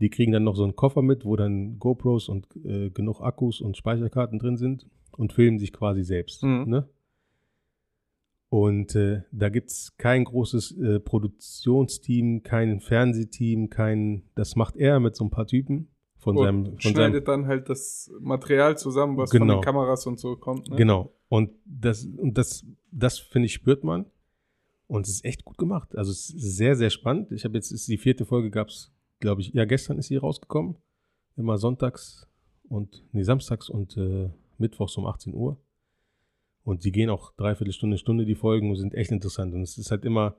[0.00, 3.60] Die kriegen dann noch so einen Koffer mit, wo dann GoPros und äh, genug Akkus
[3.60, 6.42] und Speicherkarten drin sind und filmen sich quasi selbst.
[6.42, 6.64] Mhm.
[6.68, 6.88] Ne?
[8.48, 14.22] Und äh, da gibt es kein großes äh, Produktionsteam, kein Fernsehteam, kein.
[14.34, 15.88] Das macht er mit so ein paar Typen
[16.18, 16.64] von Und seinem.
[16.64, 19.54] Von schneidet seinem dann halt das Material zusammen, was von Genau.
[19.56, 20.68] den Kameras und so kommt.
[20.68, 20.76] Ne?
[20.76, 21.12] Genau.
[21.28, 24.06] Und das, und das, das finde ich, spürt man.
[24.86, 25.94] Und es ist echt gut gemacht.
[25.96, 27.30] Also es ist sehr, sehr spannend.
[27.32, 28.90] Ich habe jetzt, ist die vierte Folge gab es,
[29.20, 30.76] glaube ich, ja, gestern ist sie rausgekommen.
[31.36, 32.26] Immer sonntags
[32.68, 35.58] und, nee, samstags und äh, mittwochs um 18 Uhr.
[36.64, 39.54] Und die gehen auch dreiviertel Stunde, Stunde die Folgen und sind echt interessant.
[39.54, 40.36] Und es ist halt immer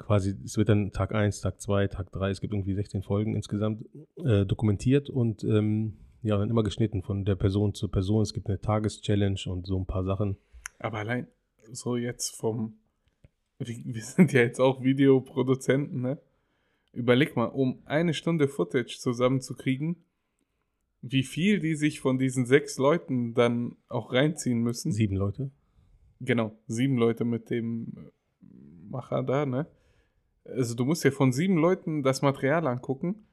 [0.00, 3.34] quasi, es wird dann Tag 1, Tag 2, Tag 3, es gibt irgendwie 16 Folgen
[3.34, 3.84] insgesamt
[4.16, 8.22] äh, dokumentiert und ähm, ja, dann immer geschnitten von der Person zu Person.
[8.22, 10.36] Es gibt eine Tageschallenge und so ein paar Sachen.
[10.78, 11.26] Aber allein
[11.72, 12.74] so jetzt vom.
[13.58, 16.18] Wir, sind ja jetzt auch Videoproduzenten, ne?
[16.92, 19.96] Überleg mal, um eine Stunde Footage zusammenzukriegen,
[21.02, 24.92] wie viel die sich von diesen sechs Leuten dann auch reinziehen müssen.
[24.92, 25.50] Sieben Leute.
[26.20, 28.10] Genau, sieben Leute mit dem
[28.88, 29.66] Macher da, ne?
[30.56, 33.26] Also du musst dir von sieben Leuten das Material angucken.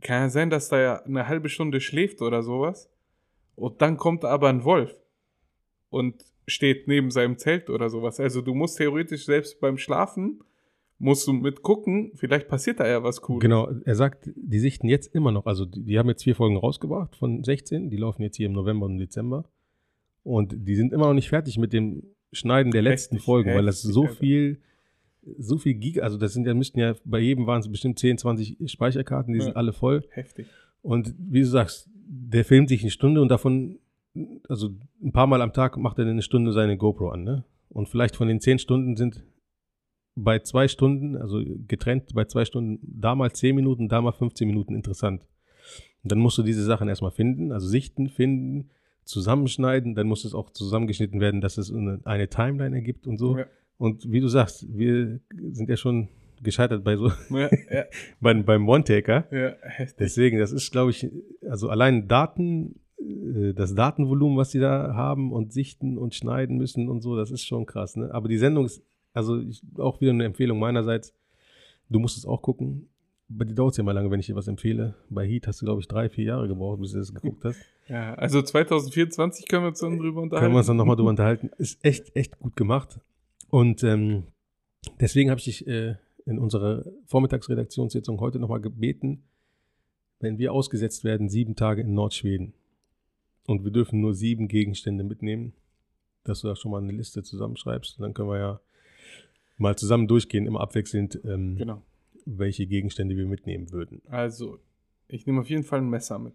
[0.00, 2.90] Kann ja sein, dass da ja eine halbe Stunde schläft oder sowas.
[3.54, 4.94] Und dann kommt aber ein Wolf
[5.90, 8.20] und steht neben seinem Zelt oder sowas.
[8.20, 10.42] Also du musst theoretisch selbst beim Schlafen,
[10.98, 13.40] musst du mitgucken, vielleicht passiert da ja was Cooles.
[13.40, 16.56] Genau, er sagt, die sichten jetzt immer noch, also die, die haben jetzt vier Folgen
[16.56, 19.44] rausgebracht von 16, die laufen jetzt hier im November und Dezember.
[20.22, 22.02] Und die sind immer noch nicht fertig mit dem
[22.32, 24.14] Schneiden der letzten Heftig, Folgen, weil das heftig, so Alter.
[25.38, 28.18] So viel Giga, also das sind ja, müssten ja, bei jedem waren es bestimmt 10,
[28.18, 29.44] 20 Speicherkarten, die Ja.
[29.46, 30.04] sind alle voll.
[30.10, 30.46] Heftig.
[30.82, 33.78] Und wie du sagst, der filmt sich eine Stunde und davon,
[34.48, 34.70] also
[35.02, 37.44] ein paar Mal am Tag macht er eine Stunde seine GoPro an, ne?
[37.70, 39.24] Und vielleicht von den zehn Stunden sind
[40.14, 44.46] bei zwei Stunden, also getrennt bei zwei Stunden, da mal zehn Minuten, da mal 15
[44.46, 45.26] Minuten interessant.
[46.04, 48.70] Und dann musst du diese Sachen erstmal finden, also sichten, finden,
[49.04, 53.38] zusammenschneiden, dann muss es auch zusammengeschnitten werden, dass es eine, eine Timeline ergibt und so.
[53.38, 53.46] Ja.
[53.78, 55.20] Und wie du sagst, wir
[55.52, 56.08] sind ja schon
[56.42, 57.84] gescheitert bei so, Ja, ja,
[58.20, 59.26] beim, beim One-Taker.
[59.30, 59.54] ja.
[59.98, 61.08] Deswegen, das ist, glaube ich,
[61.48, 66.88] also allein Daten, äh, das Datenvolumen, was sie da haben und sichten und schneiden müssen
[66.88, 67.96] und so, das ist schon krass.
[67.96, 68.12] Ne?
[68.12, 71.14] Aber die Sendung ist, also ich, auch wieder eine Empfehlung meinerseits.
[71.88, 72.88] Du musst es auch gucken.
[73.28, 74.94] Bei dir dauert es ja mal lange, wenn ich dir was empfehle.
[75.08, 77.58] Bei Heat hast du, glaube ich, drei, vier Jahre gebraucht, bis du das geguckt hast.
[77.86, 80.44] Ja, also 2024 können wir uns dann drüber unterhalten.
[80.46, 81.50] Können wir uns dann nochmal drüber unterhalten.
[81.58, 82.98] Ist echt, echt gut gemacht.
[83.54, 84.24] Und ähm,
[84.98, 85.94] deswegen habe ich dich äh,
[86.26, 89.22] in unserer Vormittagsredaktionssitzung heute nochmal gebeten,
[90.18, 92.52] wenn wir ausgesetzt werden, sieben Tage in Nordschweden
[93.46, 95.52] und wir dürfen nur sieben Gegenstände mitnehmen,
[96.24, 97.96] dass du da schon mal eine Liste zusammenschreibst.
[97.96, 98.60] Und dann können wir ja
[99.56, 101.80] mal zusammen durchgehen, immer abwechselnd, ähm, Genau.
[102.24, 104.02] welche Gegenstände wir mitnehmen würden.
[104.08, 104.58] Also,
[105.06, 106.34] ich nehme auf jeden Fall ein Messer mit.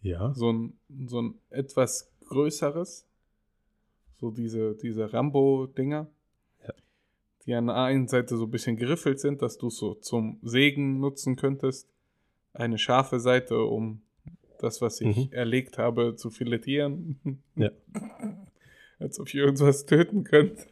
[0.00, 3.05] Ja, So ein, so ein etwas größeres.
[4.18, 6.06] So diese, diese Rambo-Dinger.
[6.66, 6.72] Ja.
[7.46, 10.38] Die an der einen Seite so ein bisschen geriffelt sind, dass du es so zum
[10.42, 11.88] Sägen nutzen könntest.
[12.54, 14.00] Eine scharfe Seite, um
[14.58, 15.32] das, was ich Mhm.
[15.32, 17.20] erlegt habe, zu filetieren.
[17.56, 17.70] Ja.
[18.98, 20.62] Als ob ich irgendwas töten könnte.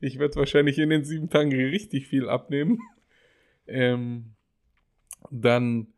[0.00, 2.78] Ich werde wahrscheinlich in den sieben Tagen richtig viel abnehmen.
[3.66, 4.32] Ähm,
[5.30, 5.88] dann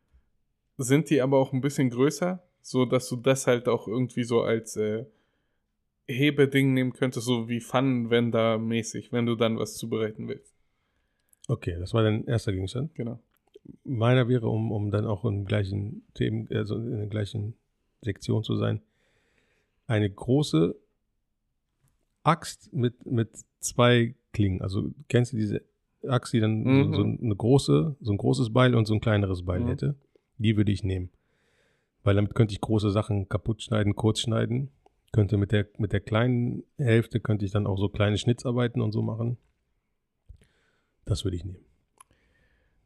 [0.77, 4.41] sind die aber auch ein bisschen größer, so dass du das halt auch irgendwie so
[4.41, 5.05] als äh,
[6.09, 10.53] Hebeding nehmen könntest, so wie Pfannenwender mäßig, wenn du dann was zubereiten willst.
[11.47, 12.93] okay, das war dein erster Gegenstand.
[12.95, 13.19] Genau.
[13.83, 17.53] Meiner wäre, um, um dann auch im gleichen Themen, also in der gleichen
[18.01, 18.81] Sektion zu sein,
[19.87, 20.75] eine große
[22.23, 23.29] Axt mit, mit
[23.59, 24.61] zwei Klingen.
[24.61, 25.61] Also kennst du diese
[26.07, 26.93] Axt, die dann Mhm.
[26.93, 29.67] so, so eine große, so ein großes Beil und so ein kleineres Beil Mhm.
[29.67, 29.95] hätte?
[30.37, 31.09] Die würde ich nehmen.
[32.03, 34.69] Weil damit könnte ich große Sachen kaputt schneiden, kurz schneiden.
[35.11, 38.91] Könnte mit der, mit der kleinen Hälfte könnte ich dann auch so kleine Schnitzarbeiten und
[38.91, 39.37] so machen.
[41.05, 41.65] Das würde ich nehmen.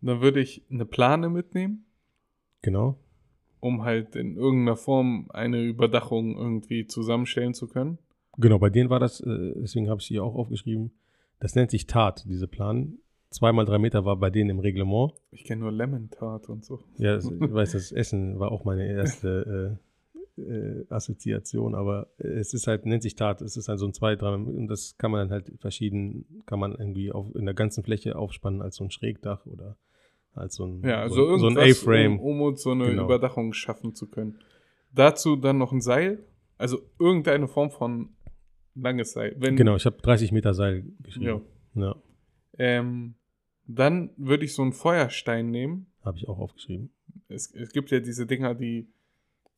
[0.02, 1.86] Dann würde ich eine Plane mitnehmen,
[2.62, 2.98] Genau.
[3.60, 7.98] um halt in irgendeiner Form eine Überdachung irgendwie zusammenstellen zu können.
[8.38, 10.92] Genau, bei denen war das, äh, deswegen habe ich hier auch aufgeschrieben,
[11.40, 12.98] das nennt sich Tat, diese Plan.
[13.30, 15.14] Zweimal drei Meter war bei denen im Reglement.
[15.32, 16.80] Ich kenne nur Lemon Tart und so.
[16.98, 19.80] Ja, ich weiß, das Essen war auch meine erste
[20.38, 24.16] äh, Assoziation, aber es ist halt, nennt sich Tat, es ist halt so ein zwei,
[24.16, 27.84] drei, und das kann man dann halt verschieden, kann man irgendwie auf, in der ganzen
[27.84, 29.78] Fläche aufspannen als so ein Schrägdach oder
[30.34, 32.20] als so ein, Ja, also so, so ein A-Frame.
[32.20, 33.06] um, um so eine Genau.
[33.06, 34.40] Überdachung schaffen zu können.
[34.94, 36.24] Dazu dann noch ein Seil,
[36.58, 38.10] also irgendeine Form von
[38.76, 39.36] langes Seil.
[39.38, 41.42] Wenn, Genau, ich habe 30 Meter Seil geschrieben.
[41.76, 41.96] Ja,
[42.58, 43.16] Ähm,
[43.68, 45.88] dann würde ich so einen Feuerstein nehmen.
[46.04, 46.92] habe ich auch aufgeschrieben.
[47.28, 48.88] Es, es gibt ja diese Dinger, die,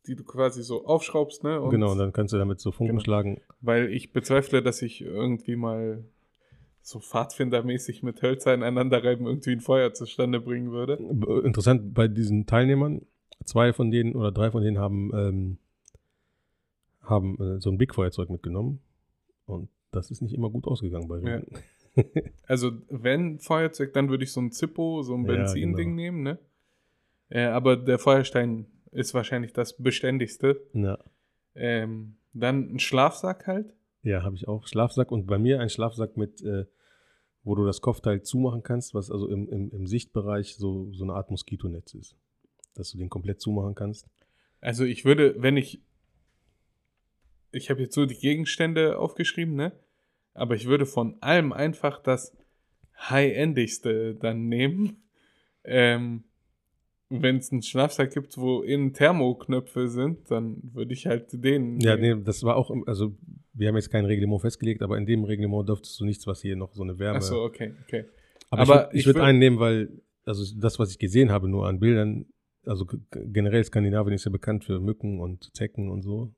[0.07, 1.61] die du quasi so aufschraubst, ne?
[1.61, 3.03] Und genau, und dann kannst du damit so Funken Genau.
[3.03, 3.41] schlagen.
[3.61, 6.03] Weil ich bezweifle, dass ich irgendwie mal
[6.81, 10.93] so Pfadfindermäßig mit Hölzer ineinander reiben irgendwie ein Feuer zustande bringen würde.
[11.43, 13.01] Interessant bei diesen Teilnehmern,
[13.43, 15.57] zwei von denen oder drei von denen haben, ähm,
[17.01, 18.79] haben äh, so ein Big-Feuerzeug mitgenommen.
[19.45, 21.35] Und das ist nicht immer gut ausgegangen bei Ja.
[21.37, 21.47] Regen.
[22.47, 25.95] Also, wenn Feuerzeug, dann würde ich so ein Zippo, so ein Ja, Benzinding genau.
[25.95, 26.37] nehmen, ne?
[27.29, 30.61] Äh, aber der Feuerstein ist wahrscheinlich das beständigste.
[30.73, 30.97] Ja,
[31.55, 33.73] Ähm, dann ein Schlafsack halt.
[34.03, 34.67] ja habe ich auch.
[34.67, 36.65] Schlafsack und bei mir ein Schlafsack mit, äh,
[37.43, 41.13] wo du das Kopfteil zumachen kannst, was also im, im, im Sichtbereich so, so eine
[41.13, 42.15] Art Moskitonetz ist.
[42.73, 44.07] Dass du den komplett zumachen kannst.
[44.59, 45.81] Also ich würde, wenn ich,
[47.51, 49.71] ich habe jetzt so die Gegenstände aufgeschrieben, ne?
[50.33, 52.35] Aber ich würde von allem einfach das
[53.09, 55.03] High-Endigste dann nehmen.
[55.63, 56.25] Ähm,
[57.09, 61.79] wenn es einen Schlafsack gibt, wo innen Thermoknöpfe sind, dann würde ich halt den.
[61.79, 63.13] Ja, nee, das war auch, also
[63.53, 66.55] wir haben jetzt kein Reglement festgelegt, aber in dem Reglement dürftest du nichts, was hier
[66.55, 67.17] noch so eine Wärme.
[67.17, 68.05] Achso, okay, okay.
[68.49, 69.89] aber, aber ich, ich würd- ich würde würd- einen nehmen, weil,
[70.25, 72.25] also das, was ich gesehen habe, nur an Bildern,
[72.65, 76.31] also generell Skandinavien ist ja bekannt für Mücken und Zecken und so.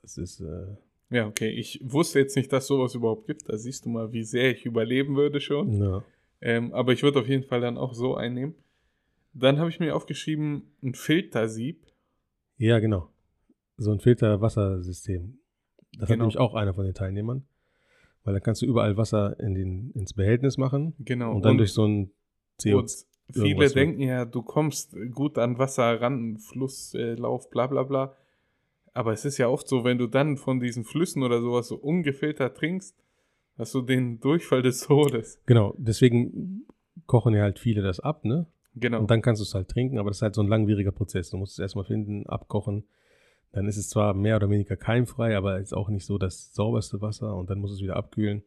[0.00, 0.76] Das ist, äh,
[1.10, 1.50] Ja, okay.
[1.50, 3.48] Ich wusste jetzt nicht, dass sowas überhaupt gibt.
[3.50, 5.78] Da siehst du mal, wie sehr ich überleben würde schon.
[5.78, 6.04] na,
[6.40, 8.54] Ähm, aber ich würde auf jeden Fall dann auch so einnehmen.
[9.32, 11.86] Dann habe ich mir aufgeschrieben, ein Filtersieb.
[12.56, 13.08] ja, genau.
[13.76, 15.38] So ein Filterwassersystem.
[15.94, 16.24] Das hat Genau.
[16.24, 17.46] nämlich auch einer von den Teilnehmern.
[18.24, 21.34] Weil da kannst du überall Wasser in den, ins Behältnis machen Genau.
[21.34, 22.10] und dann durch so ein
[22.60, 27.82] CO2 und viele denken ja, du kommst gut an Wasser ran, Flusslauf, äh, bla bla
[27.84, 28.14] bla.
[28.92, 31.76] Aber es ist ja oft so, wenn du dann von diesen Flüssen oder sowas so
[31.76, 32.94] ungefiltert trinkst,
[33.56, 35.40] hast du den Durchfall des Todes.
[35.46, 36.66] Genau, deswegen
[37.06, 38.46] kochen ja halt viele das ab, ne?
[38.74, 39.00] Genau.
[39.00, 41.30] Und dann kannst du es halt trinken, aber das ist halt so ein langwieriger Prozess.
[41.30, 42.84] Du musst es erstmal finden, abkochen.
[43.52, 47.00] Dann ist es zwar mehr oder weniger keimfrei, aber ist auch nicht so das sauberste
[47.00, 48.44] Wasser und dann muss es wieder abkühlen.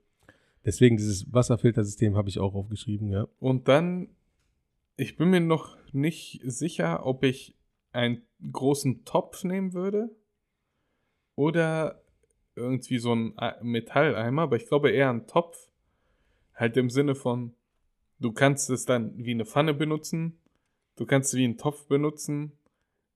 [0.66, 3.28] Deswegen dieses Wasserfiltersystem habe ich auch aufgeschrieben, ja.
[3.40, 4.08] Und dann,
[4.96, 7.58] ich bin mir noch nicht sicher, ob ich
[7.92, 8.22] einen
[8.52, 10.10] großen Topf nehmen würde
[11.36, 12.02] oder
[12.56, 15.70] irgendwie so einen Metalleimer, aber ich glaube eher einen Topf.
[16.56, 17.56] Halt im Sinne von,
[18.24, 20.40] du kannst es dann wie eine Pfanne benutzen,
[20.96, 22.54] du kannst es wie einen Topf benutzen,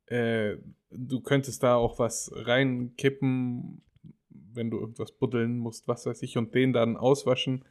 [0.08, 0.58] äh,
[0.92, 3.82] du könntest da auch was reinkippen,
[4.30, 7.64] wenn du irgendwas buddeln musst, was weiß ich, und den dann auswaschen.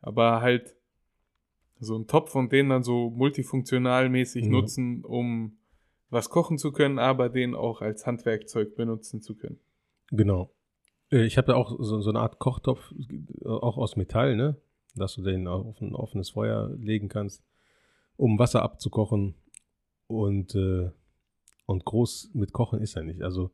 [0.00, 0.76] Aber halt
[1.78, 4.50] so einen Topf und den dann so multifunktional mäßig Ja.
[4.50, 5.58] nutzen, um
[6.10, 9.58] was kochen zu können, aber den auch als Handwerkzeug benutzen zu können.
[10.10, 10.50] Genau.
[11.10, 12.92] Äh, Ich habe da auch so, so eine Art Kochtopf,
[13.44, 14.56] auch aus Metall, ne?
[14.96, 17.44] Dass du den auf ein offenes Feuer legen kannst,
[18.16, 19.34] um Wasser abzukochen.
[20.08, 20.90] Und, äh,
[21.66, 23.22] und groß mit Kochen ist er nicht.
[23.22, 23.50] Also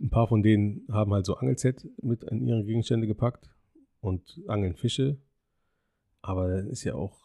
[0.00, 3.50] ein paar von denen haben halt so Angelset mit in ihre Gegenstände gepackt
[4.00, 5.18] und angeln Fische.
[6.22, 7.19] Aber dann ist ja auch,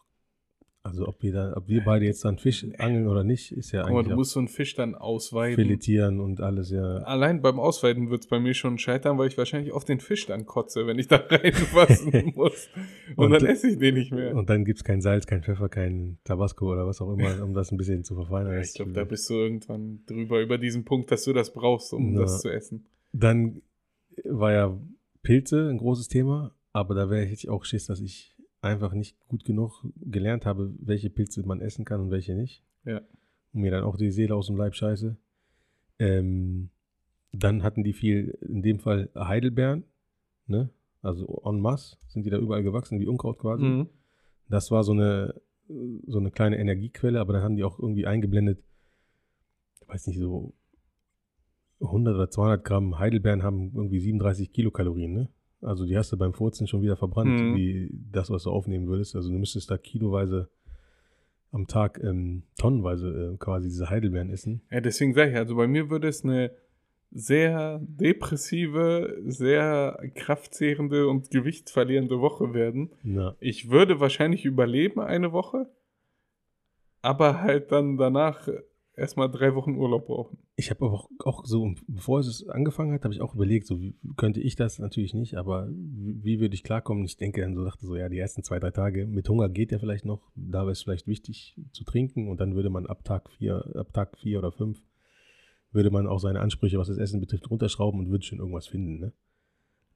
[0.86, 3.82] also ob wir, da, ob wir beide jetzt dann Fisch angeln oder nicht, ist ja
[3.82, 5.56] Guck eigentlich du auch musst so einen Fisch dann ausweiden.
[5.56, 6.98] filetieren und alles ja.
[6.98, 10.26] Allein beim Ausweiden wird es bei mir schon scheitern, weil ich wahrscheinlich auf den Fisch
[10.26, 12.68] dann kotze, wenn ich da reinfassen muss.
[13.16, 14.34] Und, Und- dann esse ich den nicht mehr.
[14.34, 17.52] Und dann gibt es kein Salz, kein Pfeffer, kein Tabasco oder was auch immer, um
[17.54, 18.54] das ein bisschen zu verfeinern.
[18.54, 21.92] Ja, ich glaube, da bist du irgendwann drüber, über diesen Punkt, dass du das brauchst,
[21.92, 22.20] um Ja.
[22.20, 22.86] das zu essen.
[23.12, 23.62] Dann
[24.24, 24.78] war ja
[25.22, 29.44] Pilze ein großes Thema, aber da wäre ich auch Schiss, dass ich einfach nicht gut
[29.44, 32.62] genug gelernt habe, welche Pilze man essen kann und welche nicht.
[32.84, 33.00] Ja.
[33.52, 35.16] Und mir dann auch die Seele aus dem Leib scheiße.
[35.98, 36.70] Ähm,
[37.32, 39.84] dann hatten die viel, in dem Fall Heidelbeeren,
[40.46, 40.70] ne?
[41.02, 43.64] Also en masse sind die da überall gewachsen, wie Unkraut quasi.
[43.64, 43.88] Mhm.
[44.48, 45.40] Das war so eine,
[46.06, 48.58] so eine kleine Energiequelle, aber dann haben die auch irgendwie eingeblendet,
[49.80, 50.52] ich weiß nicht, so
[51.80, 55.28] 100 oder 200 Gramm Heidelbeeren haben irgendwie 37 Kilokalorien, ne?
[55.66, 57.56] Also die hast du beim Furzen schon wieder verbrannt, Mhm.
[57.56, 59.16] wie das, was du aufnehmen würdest.
[59.16, 60.48] Also du müsstest da kiloweise
[61.52, 64.62] am Tag ähm, tonnenweise äh, quasi diese Heidelbeeren essen.
[64.70, 66.50] Ja, deswegen sage ich, also bei mir würde es eine
[67.12, 72.90] sehr depressive, sehr kraftzehrende und gewichtsverlierende Woche werden.
[73.04, 73.36] Ja.
[73.40, 75.70] Ich würde wahrscheinlich überleben eine Woche,
[77.02, 78.48] aber halt dann danach
[78.96, 80.38] erstmal drei Wochen Urlaub brauchen.
[80.56, 83.80] Ich habe aber auch, auch so, bevor es angefangen hat, habe ich auch überlegt, so
[83.80, 87.04] wie könnte ich das natürlich nicht, aber wie, würde ich klarkommen?
[87.04, 89.72] Ich denke dann so, dachte so, ja, die ersten zwei, drei Tage mit Hunger geht
[89.72, 90.30] ja vielleicht noch.
[90.34, 93.92] Da wäre es vielleicht wichtig zu trinken und dann würde man ab Tag vier, ab
[93.92, 94.82] Tag vier oder fünf
[95.76, 98.98] würde man auch seine Ansprüche, was das Essen betrifft, runterschrauben und würde schon irgendwas finden.
[98.98, 99.12] Ne?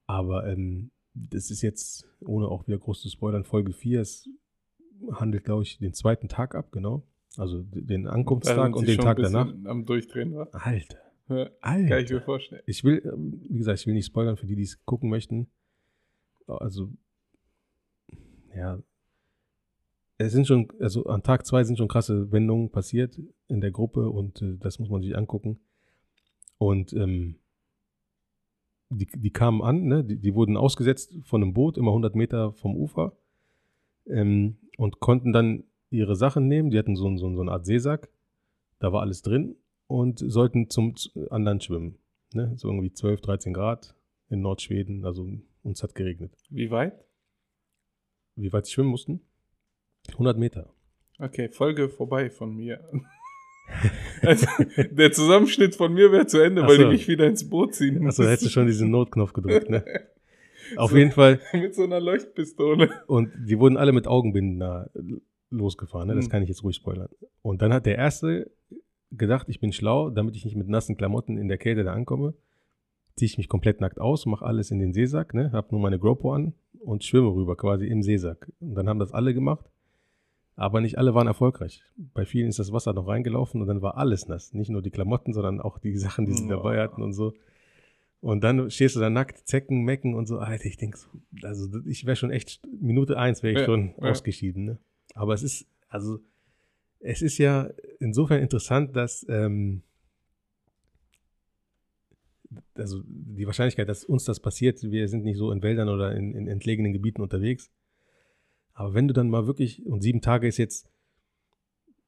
[0.06, 4.00] Aber ähm, das ist jetzt, ohne auch wieder groß zu spoilern, Folge 4.
[4.00, 4.28] Es
[5.12, 7.06] handelt, glaube ich, den zweiten Tag ab, genau.
[7.36, 9.52] Also den Ankunftstag und den Tag danach.
[9.64, 10.48] Am Durchdrehen war.
[10.52, 12.14] Alter, Ja, kann ich Alter.
[12.14, 12.62] mir vorstellen.
[12.66, 15.48] Ich will, ähm, wie gesagt, ich will nicht spoilern für die, die es gucken möchten.
[16.46, 16.92] Also,
[18.54, 18.82] ja.
[20.18, 23.18] Es sind schon, also an Tag zwei sind schon krasse Wendungen passiert
[23.48, 25.60] in der Gruppe und äh, das muss man sich angucken.
[26.58, 27.36] Und ähm,
[28.90, 30.04] die, die kamen an, ne?
[30.04, 33.16] die, die wurden ausgesetzt von einem Boot, immer 100 Meter vom Ufer
[34.06, 36.70] ähm, und konnten dann ihre Sachen nehmen.
[36.70, 38.08] Die hatten so, so, so eine Art Seesack,
[38.78, 41.98] da war alles drin und sollten zum Z- an Land schwimmen.
[42.32, 42.52] Ne?
[42.56, 43.94] So irgendwie 12, 13 Grad
[44.28, 45.28] in Nordschweden, also
[45.62, 46.32] uns hat geregnet.
[46.48, 47.04] Wie weit?
[48.36, 49.20] Wie weit sie schwimmen mussten?
[50.12, 50.72] 100 Meter.
[51.18, 52.80] Okay, Folge vorbei von mir.
[54.22, 54.46] also,
[54.90, 56.84] der Zusammenschnitt von mir wäre zu Ende, Ach weil so.
[56.84, 58.06] die mich wieder ins Boot ziehen.
[58.06, 59.84] Achso, da hättest du schon diesen Notknopf gedrückt, ne?
[60.76, 61.40] Auf jeden Fall.
[61.52, 62.90] Mit so einer Leuchtpistole.
[63.08, 64.88] Und die wurden alle mit Augenbinden da
[65.50, 66.14] losgefahren, ne?
[66.14, 66.30] Das Mhm.
[66.30, 67.08] kann ich jetzt ruhig spoilern.
[67.42, 68.50] Und dann hat der Erste
[69.10, 72.34] gedacht, ich bin schlau, damit ich nicht mit nassen Klamotten in der Kälte da ankomme,
[73.16, 75.50] ziehe ich mich komplett nackt aus, mache alles in den Seesack, ne?
[75.52, 78.50] Hab nur meine GoPro an und schwimme rüber, quasi im Seesack.
[78.60, 79.66] Und dann haben das alle gemacht.
[80.56, 81.82] Aber nicht alle waren erfolgreich.
[81.96, 84.52] Bei vielen ist das Wasser noch reingelaufen und dann war alles nass.
[84.52, 86.48] Nicht nur die Klamotten, sondern auch die Sachen, die sie Oh.
[86.50, 87.32] dabei hatten und so.
[88.20, 90.38] Und dann stehst du da nackt, Zecken, Mecken und so.
[90.38, 91.08] Alter, ich denk so,
[91.42, 94.10] also ich wäre schon echt, Minute eins wäre ich Ja, schon ja.
[94.10, 94.64] ausgeschieden.
[94.66, 94.78] Ne?
[95.14, 96.20] Aber es ist, also,
[97.00, 99.82] es ist ja insofern interessant, dass, ähm,
[102.74, 106.34] also die Wahrscheinlichkeit, dass uns das passiert, wir sind nicht so in Wäldern oder in,
[106.34, 107.70] in entlegenen Gebieten unterwegs.
[108.72, 110.88] Aber wenn du dann mal wirklich, und sieben Tage ist jetzt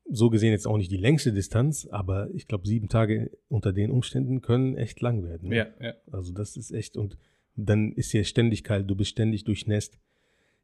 [0.09, 3.91] so gesehen jetzt auch nicht die längste Distanz, aber ich glaube, sieben Tage unter den
[3.91, 5.49] Umständen können echt lang werden.
[5.49, 5.57] ne?
[5.57, 5.95] Ja, ja.
[6.11, 7.17] Also das ist echt, und
[7.57, 9.99] dann ist hier ständig kalt, du bist ständig durchnässt,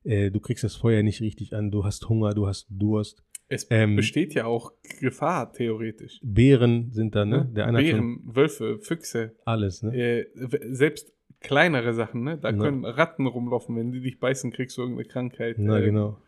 [0.05, 3.23] äh, du kriegst das Feuer nicht richtig an, du hast Hunger, du hast Durst.
[3.51, 6.21] Es Ähm, besteht ja auch Gefahr, theoretisch.
[6.23, 7.51] Bären sind da, ne?
[7.57, 9.97] Der eine hat schon Bären, Wölfe, Füchse, alles, ne?
[9.97, 10.27] äh,
[10.71, 12.37] selbst kleinere Sachen, ne?
[12.37, 12.57] Da Ja.
[12.59, 15.57] können Ratten rumlaufen, wenn die dich beißen, kriegst du irgendeine Krankheit.
[15.59, 16.19] Na äh, genau.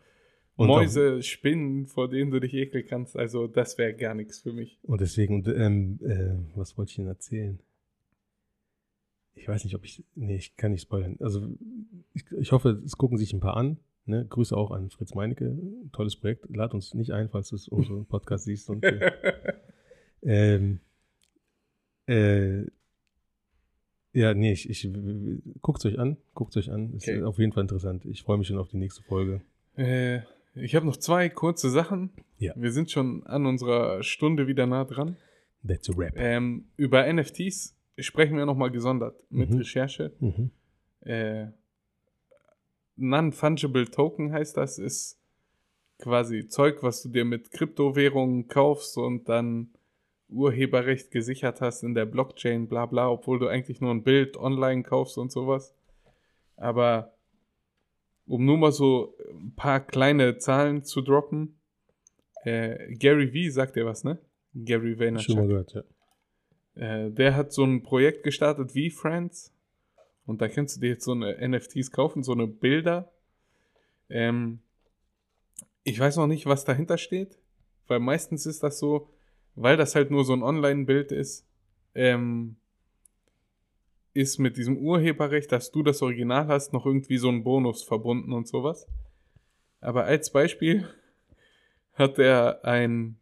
[0.55, 3.15] Und auch- Mäuse, Spinnen, vor denen du dich ekeln kannst.
[3.17, 4.79] Also das wäre gar nichts für mich.
[4.83, 7.59] Und deswegen, und, ähm, äh, was wollte ich denn erzählen?
[9.35, 11.17] Ich weiß nicht, ob ich, nee, ich kann nicht spoilern.
[11.19, 11.47] Also
[12.13, 13.77] ich, ich hoffe, es gucken sich ein paar an.
[14.05, 14.25] Ne?
[14.27, 15.57] Grüße auch an Fritz Meinecke,
[15.93, 16.45] tolles Projekt.
[16.49, 18.69] Lad uns nicht ein, falls du es unseren Podcast siehst.
[18.69, 19.11] Und, äh,
[20.23, 20.79] ähm,
[22.07, 22.65] äh,
[24.13, 24.89] ja, nee, ich, ich
[25.61, 26.93] guckt euch an, guckt euch an.
[26.93, 27.23] Ist Okay.
[27.23, 28.05] auf jeden Fall interessant.
[28.05, 29.41] Ich freue mich schon auf die nächste Folge.
[29.77, 30.19] Äh,
[30.55, 32.09] ich habe noch zwei kurze Sachen.
[32.37, 32.53] Ja.
[32.57, 35.15] Wir sind schon an unserer Stunde wieder nah dran.
[35.65, 36.13] That's a wrap.
[36.17, 39.57] Ähm, über NFTs sprechen wir nochmal gesondert mit Mhm.
[39.57, 40.11] Recherche.
[40.19, 40.51] Mhm.
[41.01, 41.47] Äh,
[42.95, 45.17] Non-Fungible Token heißt das, ist
[45.99, 49.69] quasi Zeug, was du dir mit Kryptowährungen kaufst und dann
[50.29, 54.83] Urheberrecht gesichert hast in der Blockchain, bla bla, obwohl du eigentlich nur ein Bild online
[54.83, 55.73] kaufst und sowas.
[56.55, 57.13] Aber
[58.27, 61.55] um nur mal so ein paar kleine Zahlen zu droppen,
[62.45, 64.19] äh, Gary Vee sagt dir was, ne?
[64.53, 65.25] Gary Vaynerchuk.
[65.25, 65.83] Schon mal gehört, ja.
[66.75, 69.53] Äh, der hat so ein Projekt gestartet wie Friends.
[70.25, 73.11] Und da kannst du dir jetzt so eine NFTs kaufen, so eine Bilder.
[74.09, 74.59] Ähm,
[75.83, 77.39] ich weiß noch nicht, was dahinter steht,
[77.87, 79.09] weil meistens ist das so,
[79.55, 81.45] weil das halt nur so ein Online-Bild ist,
[81.95, 82.55] ähm,
[84.13, 88.33] ist mit diesem Urheberrecht, dass du das Original hast, noch irgendwie so ein Bonus verbunden
[88.33, 88.87] und sowas.
[89.79, 90.87] Aber als Beispiel
[91.93, 93.17] hat er ein,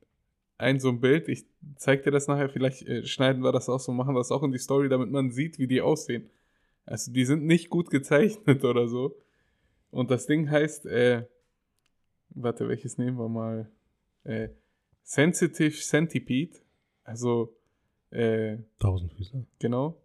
[0.60, 1.45] ein so ein Bild, ich
[1.78, 4.51] zeig dir das nachher, vielleicht äh, schneiden wir das auch so, machen das auch in
[4.51, 6.30] die Story, damit man sieht, wie die aussehen.
[6.86, 9.16] Also die sind nicht gut gezeichnet oder so.
[9.89, 11.26] Und das Ding heißt, äh,
[12.30, 13.72] warte, welches nehmen wir mal?
[14.26, 14.49] Äh,
[15.03, 16.60] Sensitive Centipede.
[17.03, 17.55] Also,
[18.12, 19.45] äh, Tausendfüßler.
[19.60, 20.01] genau.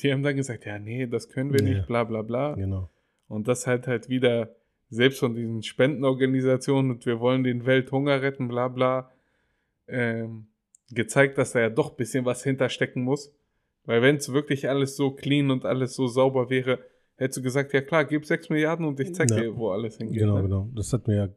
[0.02, 1.68] die haben dann gesagt, ja, nee, das können wir Ja.
[1.68, 2.54] nicht, bla bla bla.
[2.54, 2.90] Genau.
[3.28, 4.54] Und das halt halt wieder
[4.90, 9.10] selbst von diesen Spendenorganisationen und wir wollen den Welthunger retten, bla bla,
[9.88, 10.48] ähm,
[10.90, 13.32] gezeigt, dass da ja doch ein bisschen was hinterstecken muss.
[13.86, 16.78] Weil wenn es wirklich alles so clean und alles so sauber wäre,
[17.16, 19.40] hättest du gesagt, ja klar, gib 6 Milliarden und ich zeig Ja.
[19.40, 20.18] dir, wo alles hingeht.
[20.18, 20.42] Genau, ne?
[20.42, 20.68] genau.
[20.74, 21.28] Das hatten wir ja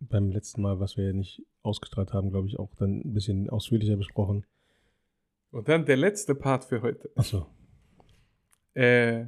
[0.00, 3.48] beim letzten Mal, was wir ja nicht ausgestrahlt haben, glaube ich, auch dann ein bisschen
[3.48, 4.44] ausführlicher besprochen.
[5.56, 7.10] Und dann der letzte Part für heute.
[7.14, 7.46] Achso.
[8.74, 9.24] Äh,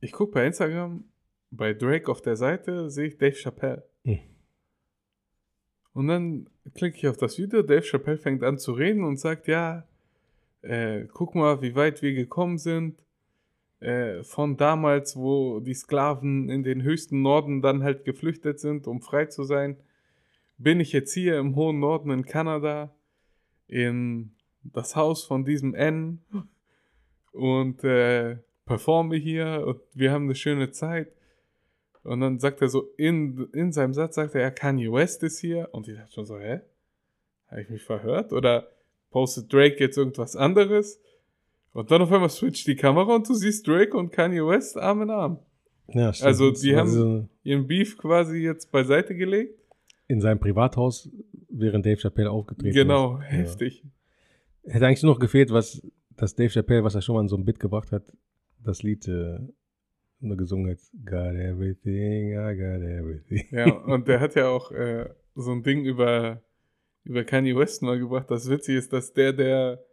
[0.00, 1.04] ich gucke bei Instagram,
[1.52, 3.88] bei Drake auf der Seite sehe ich Dave Chappelle.
[4.04, 4.18] Hm.
[5.92, 9.46] Und dann klicke ich auf das Video, Dave Chappelle fängt an zu reden und sagt,
[9.46, 9.86] ja,
[10.62, 13.04] äh, guck mal, wie weit wir gekommen sind.
[13.78, 19.00] Äh, von damals, wo die Sklaven in den höchsten Norden dann halt geflüchtet sind, um
[19.00, 19.76] frei zu sein,
[20.58, 22.92] bin ich jetzt hier im hohen Norden in Kanada,
[23.68, 24.35] in
[24.72, 26.20] das Haus von diesem N
[27.32, 31.08] und äh, performe hier und wir haben eine schöne Zeit.
[32.02, 35.40] Und dann sagt er so, in, in seinem Satz sagt er, ja, Kanye West ist
[35.40, 35.68] hier.
[35.72, 36.60] Und ich dachte schon so, hä?
[37.48, 38.32] Habe ich mich verhört?
[38.32, 38.68] Oder
[39.10, 41.00] postet Drake jetzt irgendwas anderes?
[41.72, 45.02] Und dann auf einmal switcht die Kamera und du siehst Drake und Kanye West Arm
[45.02, 45.38] in Arm.
[45.88, 46.26] Ja, stimmt.
[46.28, 49.58] Also, die war haben- Ihren Beef quasi jetzt beiseite gelegt.
[50.08, 51.08] in seinem Privathaus,
[51.48, 53.24] während Dave Chappelle aufgetreten Genau, ist.
[53.30, 53.82] heftig.
[53.82, 53.90] Ja.
[54.66, 55.82] Hätte eigentlich nur noch gefehlt, was
[56.16, 58.04] dass Dave Chappelle, was er schon mal in so einem Bit gebracht hat,
[58.64, 59.38] das Lied äh,
[60.20, 60.78] nur gesungen hat.
[61.04, 63.44] Got everything, I got everything.
[63.50, 66.42] Ja, und der hat ja auch äh, so ein Ding über,
[67.04, 68.30] über Kanye West mal gebracht.
[68.30, 69.84] Das Witzige ist, dass der, der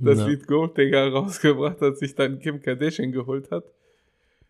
[0.00, 0.26] das Ja.
[0.26, 3.64] Lied Gold Digger rausgebracht hat, sich dann Kim Kardashian geholt hat.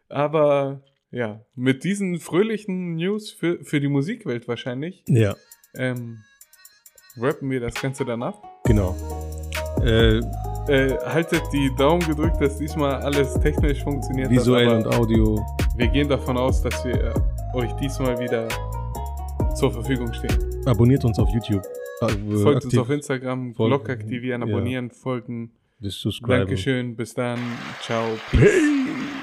[0.09, 5.37] Aber ja, mit diesen fröhlichen News für, für die Musikwelt wahrscheinlich, Ja,
[5.75, 6.19] ähm,
[7.21, 8.43] rappen wir das Ganze dann ab.
[8.65, 8.95] genau.
[9.85, 10.21] Äh,
[10.69, 14.29] Äh, haltet die Daumen gedrückt, dass diesmal alles technisch funktioniert.
[14.29, 15.45] hat, visuell aber- und Audio.
[15.77, 18.47] Wir gehen davon aus, dass wir äh, euch diesmal wieder
[19.57, 20.63] zur Verfügung stehen.
[20.65, 21.65] Abonniert uns auf YouTube.
[22.01, 22.07] Äh,
[22.43, 23.71] Folgt uns aktiv auf Instagram, folgen.
[23.71, 24.55] Glocke aktivieren, Ja.
[24.55, 25.51] abonnieren, folgen.
[25.81, 26.39] das Subscriben.
[26.39, 27.41] Dankeschön, bis dann,
[27.83, 28.05] ciao.
[28.31, 29.22] Peace.